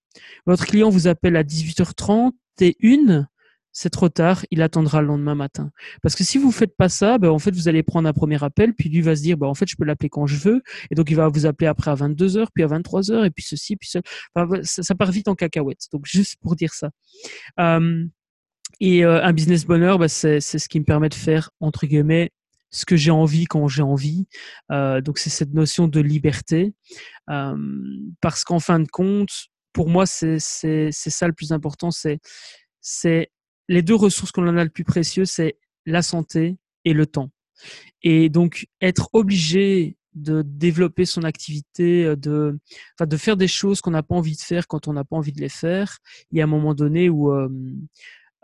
[0.47, 3.27] Votre client vous appelle à 18h30 et une,
[3.73, 5.71] c'est trop tard, il attendra le lendemain matin.
[6.03, 8.43] Parce que si vous faites pas ça, ben, en fait, vous allez prendre un premier
[8.45, 10.63] appel, puis lui va se dire, ben, en fait, je peux l'appeler quand je veux,
[10.91, 13.77] et donc il va vous appeler après à 22h, puis à 23h, et puis ceci,
[13.77, 14.01] puis ça.
[14.63, 15.87] ça, part vite en cacahuète.
[15.93, 16.91] Donc, juste pour dire ça.
[18.83, 22.33] Et euh, un business bonheur, bah, c'est ce qui me permet de faire, entre guillemets,
[22.71, 24.27] ce que j'ai envie quand j'ai envie.
[24.73, 26.75] Euh, donc c'est cette notion de liberté.
[27.31, 27.57] Euh,
[28.21, 29.31] parce qu'en fin de compte,
[29.73, 31.91] pour moi, c'est ça le plus important.
[31.93, 33.31] C'est
[33.69, 37.31] les deux ressources qu'on en a le plus précieux, c'est la santé et le temps.
[38.03, 42.59] Et donc être obligé de développer son activité, de,
[42.99, 45.15] enfin, de faire des choses qu'on n'a pas envie de faire quand on n'a pas
[45.15, 45.99] envie de les faire.
[46.33, 47.49] Il y a un moment donné où euh,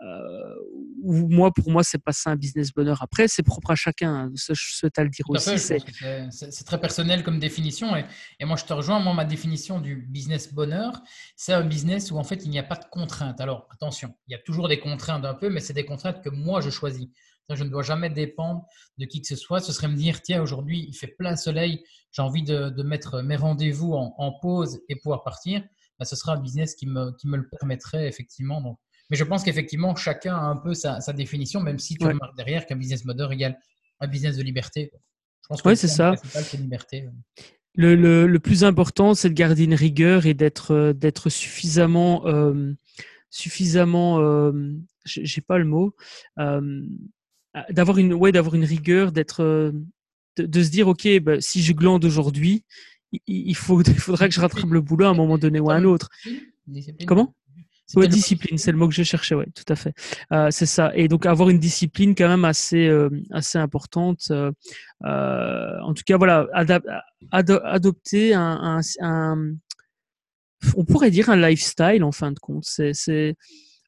[0.01, 3.01] moi, pour moi, c'est pas ça un business bonheur.
[3.01, 4.13] Après, c'est propre à chacun.
[4.13, 4.31] Hein.
[4.33, 5.57] je souhaite à le dire aussi.
[5.59, 7.95] C'est très personnel comme définition.
[7.95, 8.05] Et,
[8.39, 8.99] et, moi, je te rejoins.
[8.99, 11.01] Moi, ma définition du business bonheur,
[11.35, 13.41] c'est un business où en fait, il n'y a pas de contraintes.
[13.41, 16.29] Alors, attention, il y a toujours des contraintes un peu, mais c'est des contraintes que
[16.29, 17.07] moi, je choisis.
[17.55, 18.65] Je ne dois jamais dépendre
[18.97, 19.59] de qui que ce soit.
[19.59, 23.21] Ce serait me dire, tiens, aujourd'hui, il fait plein soleil, j'ai envie de, de, mettre
[23.21, 25.63] mes rendez-vous en, en, pause et pouvoir partir.
[25.97, 28.61] Ben, ce sera un business qui me, qui me le permettrait effectivement.
[28.61, 28.77] Donc,
[29.09, 32.65] mais je pense qu'effectivement, chacun a un peu sa, définition, même si tu remarques derrière
[32.65, 33.57] qu'un business model égale
[33.99, 34.91] un business de liberté.
[35.43, 36.15] Je pense que c'est ça.
[36.53, 37.07] liberté.
[37.75, 42.25] Le, le, le, plus important, c'est de garder une rigueur et d'être euh, d'être suffisamment
[42.27, 42.73] euh,
[43.29, 44.51] suffisamment euh,
[45.05, 45.95] j'ai pas le mot
[46.39, 46.83] euh,
[47.69, 51.73] d'avoir une ouais d'avoir une rigueur d'être de, de, se dire ok bah, si je
[51.73, 52.65] glande aujourd'hui
[53.27, 55.75] il, faut il faudra que je rattrape le boulot à un moment donné ou à
[55.75, 56.09] un autre
[57.05, 57.35] comment?
[57.95, 59.93] Ouais, discipline, c'est le mot que je cherchais, ouais, tout à fait.
[60.31, 60.91] Euh, c'est ça.
[60.95, 64.27] Et donc avoir une discipline quand même assez euh, assez importante.
[64.31, 64.51] Euh,
[65.05, 66.47] euh en tout cas, voilà,
[67.31, 69.53] adopter un, un, un,
[70.75, 72.65] on pourrait dire un lifestyle en fin de compte.
[72.65, 73.35] C'est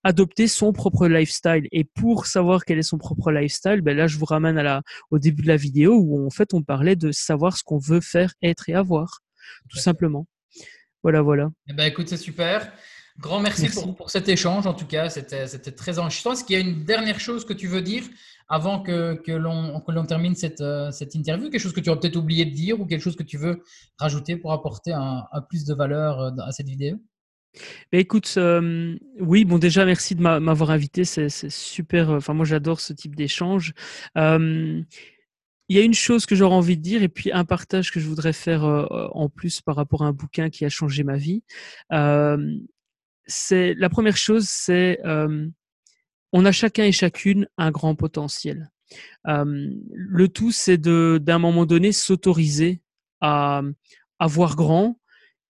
[0.04, 1.68] adopter son propre lifestyle.
[1.72, 4.82] Et pour savoir quel est son propre lifestyle, ben là, je vous ramène à la,
[5.12, 8.02] au début de la vidéo où en fait on parlait de savoir ce qu'on veut
[8.02, 9.20] faire, être et avoir,
[9.70, 10.28] tout simplement.
[11.04, 11.50] Voilà, voilà.
[11.68, 12.72] Eh ben, écoute, c'est super.
[13.20, 16.34] Grand merci, Pour, pour, cet échange, en tout cas, c'était très enrichissant.
[16.34, 18.04] Est-ce qu'il y a une dernière chose que tu veux dire
[18.48, 21.50] avant que, que l'on termine cette, euh, cette, interview?
[21.50, 23.64] Quelque chose que tu aurais peut-être oublié de dire ou quelque chose que tu veux
[23.98, 26.98] rajouter pour apporter un, plus de valeur euh, à cette vidéo?
[27.92, 32.10] Bah, écoute, euh, oui, bon déjà merci de m'avoir invité, c'est super.
[32.12, 33.74] Enfin moi j'adore ce type d'échange.
[34.16, 34.86] il
[35.70, 38.08] y a une chose que j'aurais envie de dire et puis un partage que je
[38.08, 41.44] voudrais faire en plus par rapport à un bouquin qui a changé ma vie.
[43.52, 45.00] La première chose, c'est
[46.34, 48.72] on a chacun et chacune un grand potentiel.
[49.26, 52.82] le tout, c'est d'un moment donné s'autoriser
[53.22, 53.62] à,
[54.22, 54.98] voir grand,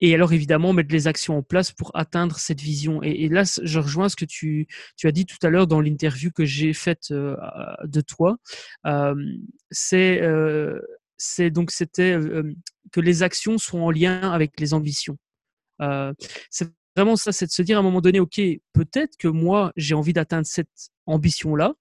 [0.03, 3.03] et alors évidemment mettre les actions en place pour atteindre cette vision.
[3.03, 4.67] Et, là, je rejoins ce que tu,
[5.03, 7.35] as dit tout à l'heure dans l'interview que j'ai faite euh,
[7.83, 8.37] de toi.
[8.87, 9.15] Euh,
[9.69, 10.79] c'est euh,
[11.51, 12.17] donc c'était
[12.91, 15.17] que les actions sont en lien avec les ambitions.
[16.95, 18.41] Vraiment ça, c'est de se dire à un moment donné, ok,
[18.73, 21.73] peut-être que moi j'ai envie d'atteindre cette ambition là,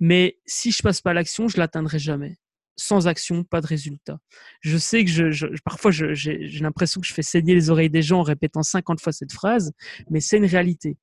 [0.00, 2.38] mais si je passe pas l'action, je l'atteindrai jamais
[2.76, 4.18] sans action, pas de résultat.
[4.60, 8.20] Je sais que je, parfois j'ai l'impression que je fais saigner les oreilles des gens
[8.20, 9.72] en répétant 50 fois cette phrase,
[10.10, 10.96] mais c'est une réalité.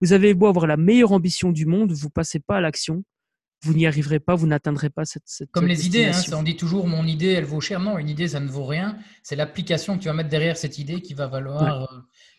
[0.00, 3.04] Vous avez beau avoir la meilleure ambition du monde, vous passez pas à l'action,
[3.62, 6.56] vous n'y arriverez pas, vous n'atteindrez pas cette, cette Comme les idées, hein, on dit
[6.56, 7.80] toujours mon idée, elle vaut cher.
[7.80, 8.98] Non, une idée, ça ne vaut rien.
[9.22, 11.90] C'est l'application que tu vas mettre derrière cette idée qui va valoir.
[11.90, 11.96] Euh,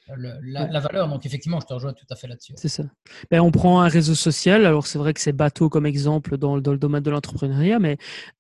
[0.08, 1.08] la, valeur.
[1.08, 2.54] Donc effectivement, je te rejoins tout à fait là-dessus.
[2.58, 2.84] C'est ça.
[3.32, 4.66] Ben, on prend un réseau social.
[4.66, 7.98] Alors c'est vrai que c'est bateau comme exemple dans, dans le domaine de l'entrepreneuriat, mais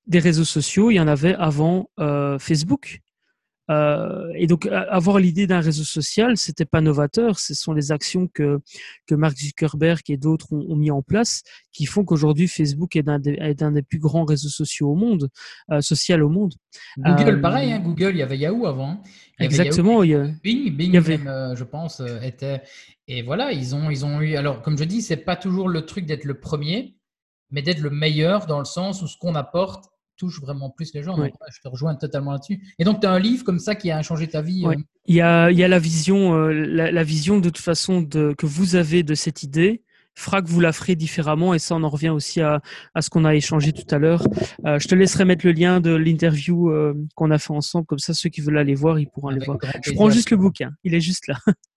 [0.07, 3.01] des réseaux sociaux, il y en avait avant euh, Facebook.
[3.71, 7.39] Euh, et donc, avoir l'idée d'un réseau social, c'était pas novateur.
[7.39, 8.59] Ce sont les actions que,
[9.07, 13.19] que Mark Zuckerberg et d'autres ont, mis en place qui font qu'aujourd'hui, Facebook est un,
[13.19, 15.29] des, est un des plus grands réseaux sociaux au monde,
[15.71, 16.53] euh, social au monde.
[16.97, 19.01] Google, euh, pareil, hein, Google, il y avait Yahoo avant.
[19.39, 20.03] exactement.
[20.03, 22.61] il y a, Bing, Bing, je pense, était.
[23.07, 24.35] Et voilà, ils ont, ils ont eu.
[24.35, 26.97] Alors, comme je dis, c'est pas toujours le truc d'être le premier,
[27.51, 29.85] mais d'être le meilleur dans le sens où ce qu'on apporte
[30.15, 31.17] touche vraiment plus les gens.
[31.17, 32.61] je te rejoins totalement là-dessus.
[32.79, 34.75] Et donc, tu as un livre comme ça qui a changé ta vie euh?
[35.05, 38.33] il, y a, il y a la vision, euh, la, vision de toute façon de,
[38.37, 39.81] que vous avez de cette idée
[40.15, 42.61] que vous la ferez différemment et ça on en revient aussi à,
[42.93, 44.25] à ce qu'on a échangé tout à l'heure.
[44.65, 46.71] Euh, je te laisserai mettre le lien de l'interview
[47.15, 49.57] qu'on a fait ensemble, comme ça ceux qui veulent aller voir, ils pourront aller voir.
[49.83, 51.35] Je prends juste le bouquin, il est juste là.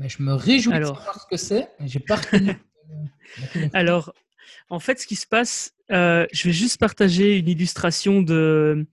[0.00, 0.92] Mais je me réjouis Alors...
[0.92, 1.68] de savoir ce que c'est.
[1.84, 2.18] J'ai pas
[3.74, 4.14] Alors,
[4.70, 8.86] en fait, ce qui se passe, euh, je vais juste partager une illustration de,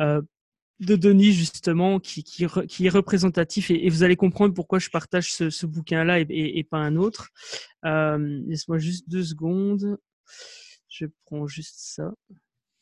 [0.00, 0.22] euh,
[0.78, 5.32] de Denis, justement, qui, qui, qui est représentatif et, vous allez comprendre pourquoi je partage
[5.32, 7.30] ce, ce bouquin-là et, et, pas un autre.
[7.84, 9.98] Euh, Laisse-moi juste deux secondes.
[10.88, 12.14] Je prends juste ça.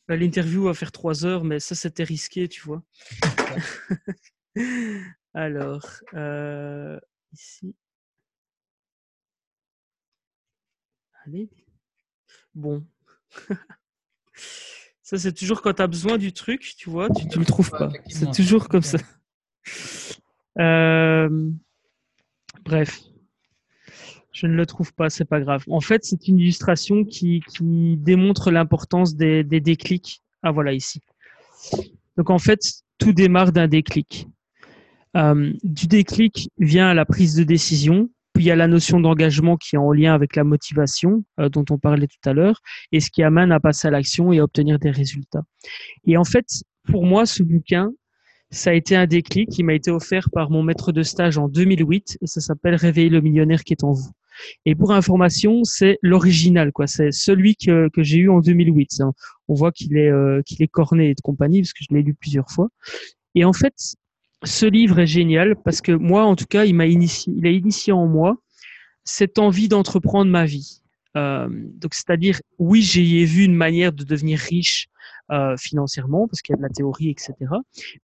[0.08, 2.82] Bah, l'interview va faire trois heures, mais ça, c'était risqué, tu vois.
[5.34, 5.88] Alors,
[7.32, 7.74] ici.
[11.24, 11.48] Allez.
[12.54, 12.84] Bon.
[15.02, 17.70] ça, c'est toujours quand tu as besoin du truc, tu vois, tu ne le trouves
[17.70, 17.90] pas.
[18.08, 18.98] C'est toujours comme ça.
[20.58, 21.50] Euh,
[22.64, 23.00] bref.
[24.32, 25.64] Je ne le trouve pas, c'est pas grave.
[25.68, 27.42] En fait, c'est une illustration qui,
[27.98, 30.22] démontre l'importance des, des déclics.
[30.42, 31.00] Ah, voilà, ici.
[32.16, 32.60] Donc, en fait,
[32.98, 34.26] tout démarre d'un déclic.
[35.16, 39.56] Euh, du déclic vient la prise de décision, puis il y a la notion d'engagement
[39.56, 42.60] qui est en lien avec la motivation euh, dont on parlait tout à l'heure,
[42.92, 45.42] et ce qui amène à passer à l'action et à obtenir des résultats.
[46.06, 46.46] Et en fait,
[46.84, 47.92] pour moi, ce bouquin,
[48.50, 51.48] ça a été un déclic qui m'a été offert par mon maître de stage en
[51.48, 54.12] 2008, et ça s'appelle Réveiller le millionnaire qui est en vous.
[54.64, 56.86] Et pour information, c'est l'original, quoi.
[56.86, 59.02] C'est celui que, que j'ai eu en 2008.
[59.48, 62.02] On voit qu'il est euh, qu'il est corné et de compagnie parce que je l'ai
[62.02, 62.68] lu plusieurs fois.
[63.34, 63.74] Et en fait,
[64.44, 67.50] ce livre est génial parce que moi, en tout cas, il m'a initié, il a
[67.50, 68.36] initié en moi
[69.04, 70.82] cette envie d'entreprendre ma vie.
[71.16, 74.88] Euh, donc, c'est-à-dire, oui, j'y ai vu une manière de devenir riche
[75.30, 77.34] euh, financièrement parce qu'il y a de la théorie, etc.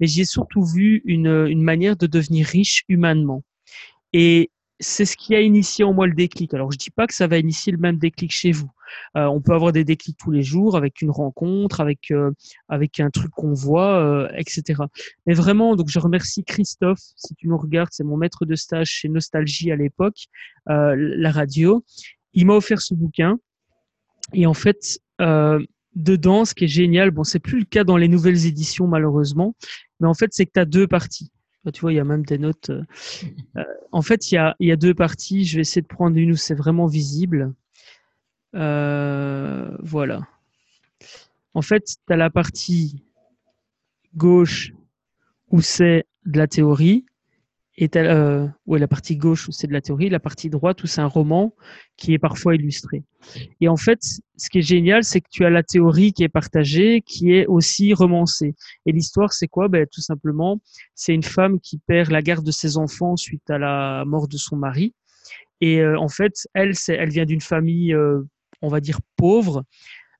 [0.00, 3.42] Mais j'y ai surtout vu une, une manière de devenir riche humainement.
[4.12, 6.54] Et c'est ce qui a initié en moi le déclic.
[6.54, 8.70] Alors, je dis pas que ça va initier le même déclic chez vous.
[9.16, 12.30] Euh, on peut avoir des déclics tous les jours avec une rencontre, avec euh,
[12.68, 14.82] avec un truc qu'on voit, euh, etc.
[15.26, 18.88] Mais vraiment, donc je remercie Christophe si tu nous regardes, c'est mon maître de stage
[18.88, 20.26] chez Nostalgie à l'époque,
[20.66, 21.84] la radio.
[22.34, 23.38] Il m'a offert ce bouquin
[24.32, 25.00] et en fait
[25.94, 29.54] dedans, ce qui est génial, bon, c'est plus le cas dans les nouvelles éditions malheureusement,
[30.00, 31.30] mais en fait, c'est que tu as deux parties.
[31.72, 32.70] Tu vois, il y a même des notes.
[33.92, 35.44] en fait, il y a, il y a deux parties.
[35.44, 37.52] Je vais essayer de prendre une où c'est vraiment visible.
[38.54, 40.26] Euh, voilà.
[41.54, 43.04] En fait, tu as la partie
[44.16, 44.72] gauche
[45.50, 47.04] où c'est de la théorie,
[47.80, 51.00] et tu euh, la partie gauche c'est de la théorie, la partie droite où c'est
[51.00, 51.54] un roman
[51.96, 53.04] qui est parfois illustré.
[53.60, 54.00] Et en fait,
[54.36, 57.46] ce qui est génial, c'est que tu as la théorie qui est partagée, qui est
[57.46, 58.54] aussi romancée.
[58.84, 59.68] Et l'histoire, c'est quoi?
[59.68, 60.60] Ben, Tout simplement,
[60.96, 64.36] c'est une femme qui perd la garde de ses enfants suite à la mort de
[64.36, 64.92] son mari.
[65.60, 67.96] Et en fait, elle, elle vient d'une famille,
[68.62, 69.64] on va dire, pauvre.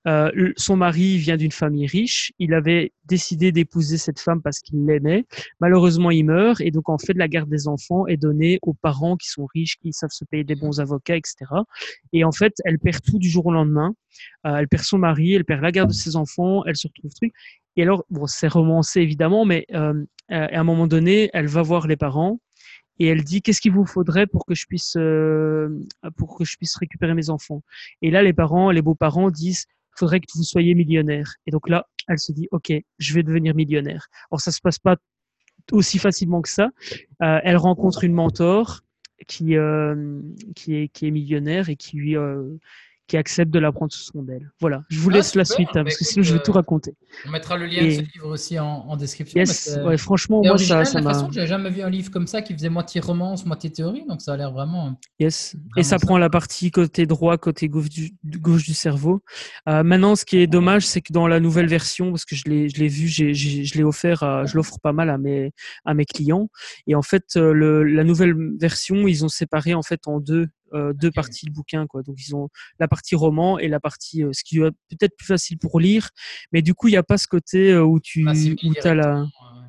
[0.06, 2.32] Euh, son mari vient d'une famille riche.
[2.38, 5.24] Il avait décidé d'épouser cette femme parce qu'il l'aimait.
[5.60, 9.16] Malheureusement, il meurt et donc en fait, la garde des enfants est donnée aux parents
[9.16, 11.36] qui sont riches, qui savent se payer des bons avocats, etc.
[12.12, 13.94] Et en fait, elle perd tout du jour au lendemain.
[14.46, 17.12] Euh, elle perd son mari, elle perd la garde de ses enfants, elle se retrouve
[17.14, 17.32] truc.
[17.76, 21.86] Et alors, bon, c'est romancé évidemment, mais euh, à un moment donné, elle va voir
[21.86, 22.40] les parents
[22.98, 24.96] et elle dit qu'est-ce qu'il vous faudrait pour que je puisse
[26.16, 27.62] pour que je puisse récupérer mes enfants?
[28.02, 29.66] Et là, les parents, les beaux-parents disent
[29.98, 31.34] faudrait que vous soyez millionnaire.
[31.46, 34.08] Et donc là, elle se dit, OK, je vais devenir millionnaire.
[34.30, 34.96] Alors, ça se passe pas
[35.72, 36.70] aussi facilement que ça.
[37.22, 38.80] Euh, elle rencontre une mentor
[39.26, 40.20] qui, euh,
[40.54, 42.56] qui est millionnaire et qui lui, euh,
[43.08, 44.52] qui accepte de l'apprendre sous son aile.
[44.60, 46.94] Voilà, je vous ah, laisse la suite, hein, parce que sinon je vais tout raconter.
[47.26, 49.38] On mettra le lien de ce livre aussi en, description.
[49.38, 51.28] Yes, ouais, franchement, moi ça, ça m'a.
[51.32, 54.34] J'ai jamais vu un livre comme ça qui faisait moitié romance, moitié théorie, donc ça
[54.34, 55.00] a l'air vraiment.
[55.18, 59.22] Yes, et ça, prend la partie côté droit, côté gauche du, gauche du cerveau.
[59.68, 62.44] Euh, maintenant, ce qui est dommage, c'est que dans la nouvelle version, parce que je
[62.46, 65.52] l'ai, je l'ai vu, j'ai, je l'ai offert, à, je l'offre pas mal à mes,
[65.86, 66.50] à mes clients,
[66.86, 70.48] et en fait, euh, le, la nouvelle version, ils ont séparé en fait en deux
[70.74, 71.86] euh, deux parties du bouquin.
[71.86, 72.02] Quoi.
[72.02, 72.48] Donc, ils ont
[72.78, 76.10] la partie roman et la partie, euh, ce qui est peut-être plus facile pour lire,
[76.52, 79.26] mais du coup, il n'y a pas ce côté euh, où tu as la.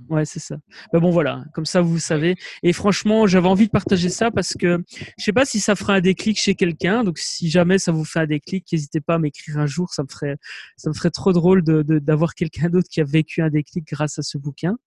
[0.10, 0.58] Ouais, c'est ça.
[0.92, 2.36] Mais bon, voilà, comme ça, vous savez.
[2.64, 4.84] Et franchement, j'avais envie de partager ça parce que
[5.20, 7.04] je sais pas si ça fera un déclic chez quelqu'un.
[7.04, 9.94] Donc, si jamais ça vous fait un déclic, n'hésitez pas à m'écrire un jour.
[9.94, 10.38] Ça me ferait,
[10.78, 14.18] ça me ferait trop drôle de, d'avoir quelqu'un d'autre qui a vécu un déclic grâce
[14.18, 14.78] à ce bouquin.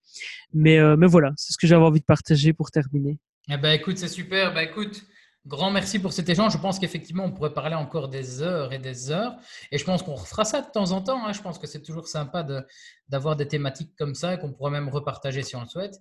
[0.53, 3.19] Mais, mais voilà, c'est ce que j'avais envie de partager pour terminer.
[3.49, 4.55] Eh ben, écoute, c'est super.
[4.55, 5.05] Ben, écoute,
[5.45, 6.53] Grand merci pour cet échange.
[6.53, 9.35] Je pense qu'effectivement, on pourrait parler encore des heures et des heures.
[9.73, 11.27] Et je pense qu'on refera ça de temps en temps.
[11.27, 11.33] Hein.
[11.33, 12.47] Je pense que c'est toujours sympa
[13.09, 15.99] d'avoir des thématiques comme ça et qu'on pourrait même repartager si on le souhaite.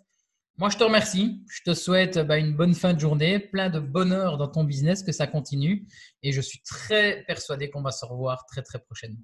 [0.57, 1.43] Moi, je te remercie.
[1.49, 5.01] Je te souhaite bah, une bonne fin de journée, plein de bonheur dans ton business,
[5.01, 5.87] que ça continue.
[6.21, 9.23] Et je suis très persuadé qu'on va se revoir très, très prochainement.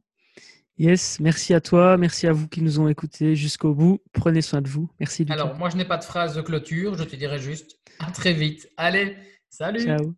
[0.80, 3.99] Yes, merci à toi, merci à vous qui nous ont écoutés jusqu'au bout.
[4.13, 4.89] Prenez soin de vous.
[4.99, 5.26] Merci.
[5.30, 6.95] Alors, moi, je n'ai pas de phrase de clôture.
[6.95, 8.70] Je te dirai juste à très vite.
[8.78, 9.18] Allez,
[9.50, 10.18] Salut.